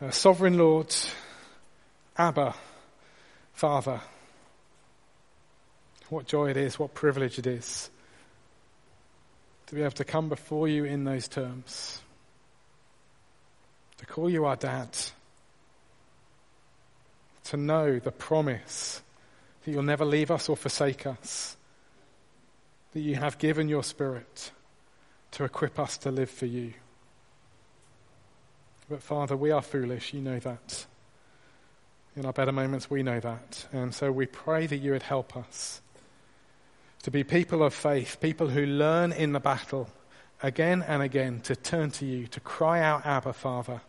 Uh, 0.00 0.10
Sovereign 0.10 0.58
Lord, 0.58 0.94
Abba, 2.16 2.54
Father, 3.54 4.00
what 6.10 6.26
joy 6.26 6.50
it 6.50 6.56
is, 6.56 6.78
what 6.78 6.94
privilege 6.94 7.38
it 7.38 7.46
is 7.46 7.90
to 9.66 9.74
be 9.74 9.82
able 9.82 9.92
to 9.92 10.04
come 10.04 10.28
before 10.28 10.68
you 10.68 10.84
in 10.84 11.04
those 11.04 11.26
terms, 11.26 12.00
to 13.98 14.06
call 14.06 14.30
you 14.30 14.44
our 14.44 14.56
dad, 14.56 14.88
to 17.44 17.56
know 17.56 17.98
the 17.98 18.12
promise 18.12 19.02
that 19.64 19.70
you'll 19.70 19.82
never 19.82 20.04
leave 20.04 20.30
us 20.30 20.48
or 20.48 20.56
forsake 20.56 21.06
us, 21.06 21.56
that 22.92 23.00
you 23.00 23.16
have 23.16 23.38
given 23.38 23.68
your 23.68 23.82
Spirit 23.82 24.52
to 25.32 25.44
equip 25.44 25.78
us 25.78 25.98
to 25.98 26.10
live 26.10 26.30
for 26.30 26.46
you. 26.46 26.72
But 28.88 29.02
Father, 29.02 29.36
we 29.36 29.50
are 29.50 29.62
foolish, 29.62 30.14
you 30.14 30.20
know 30.20 30.38
that. 30.38 30.86
In 32.14 32.24
our 32.24 32.32
better 32.32 32.52
moments, 32.52 32.88
we 32.88 33.02
know 33.02 33.20
that. 33.20 33.66
And 33.72 33.92
so 33.94 34.10
we 34.10 34.26
pray 34.26 34.66
that 34.66 34.76
you 34.76 34.92
would 34.92 35.02
help 35.02 35.36
us 35.36 35.82
to 37.06 37.10
be 37.12 37.22
people 37.22 37.62
of 37.62 37.72
faith, 37.72 38.18
people 38.20 38.48
who 38.48 38.66
learn 38.66 39.12
in 39.12 39.30
the 39.30 39.38
battle 39.38 39.88
again 40.42 40.82
and 40.82 41.04
again 41.04 41.40
to 41.40 41.54
turn 41.54 41.88
to 41.88 42.04
you, 42.04 42.26
to 42.26 42.40
cry 42.40 42.80
out, 42.80 43.06
Abba, 43.06 43.32
Father, 43.32 43.80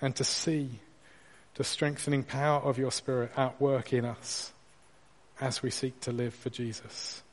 and 0.00 0.14
to 0.14 0.22
see 0.22 0.78
the 1.56 1.64
strengthening 1.64 2.22
power 2.22 2.60
of 2.60 2.78
your 2.78 2.92
Spirit 2.92 3.32
at 3.36 3.60
work 3.60 3.92
in 3.92 4.04
us 4.04 4.52
as 5.40 5.64
we 5.64 5.70
seek 5.70 5.98
to 6.02 6.12
live 6.12 6.32
for 6.32 6.48
Jesus. 6.48 7.24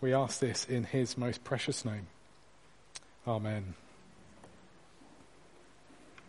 We 0.00 0.14
ask 0.14 0.38
this 0.38 0.64
in 0.64 0.84
his 0.84 1.18
most 1.18 1.44
precious 1.44 1.84
name. 1.84 2.06
Amen. 3.28 3.74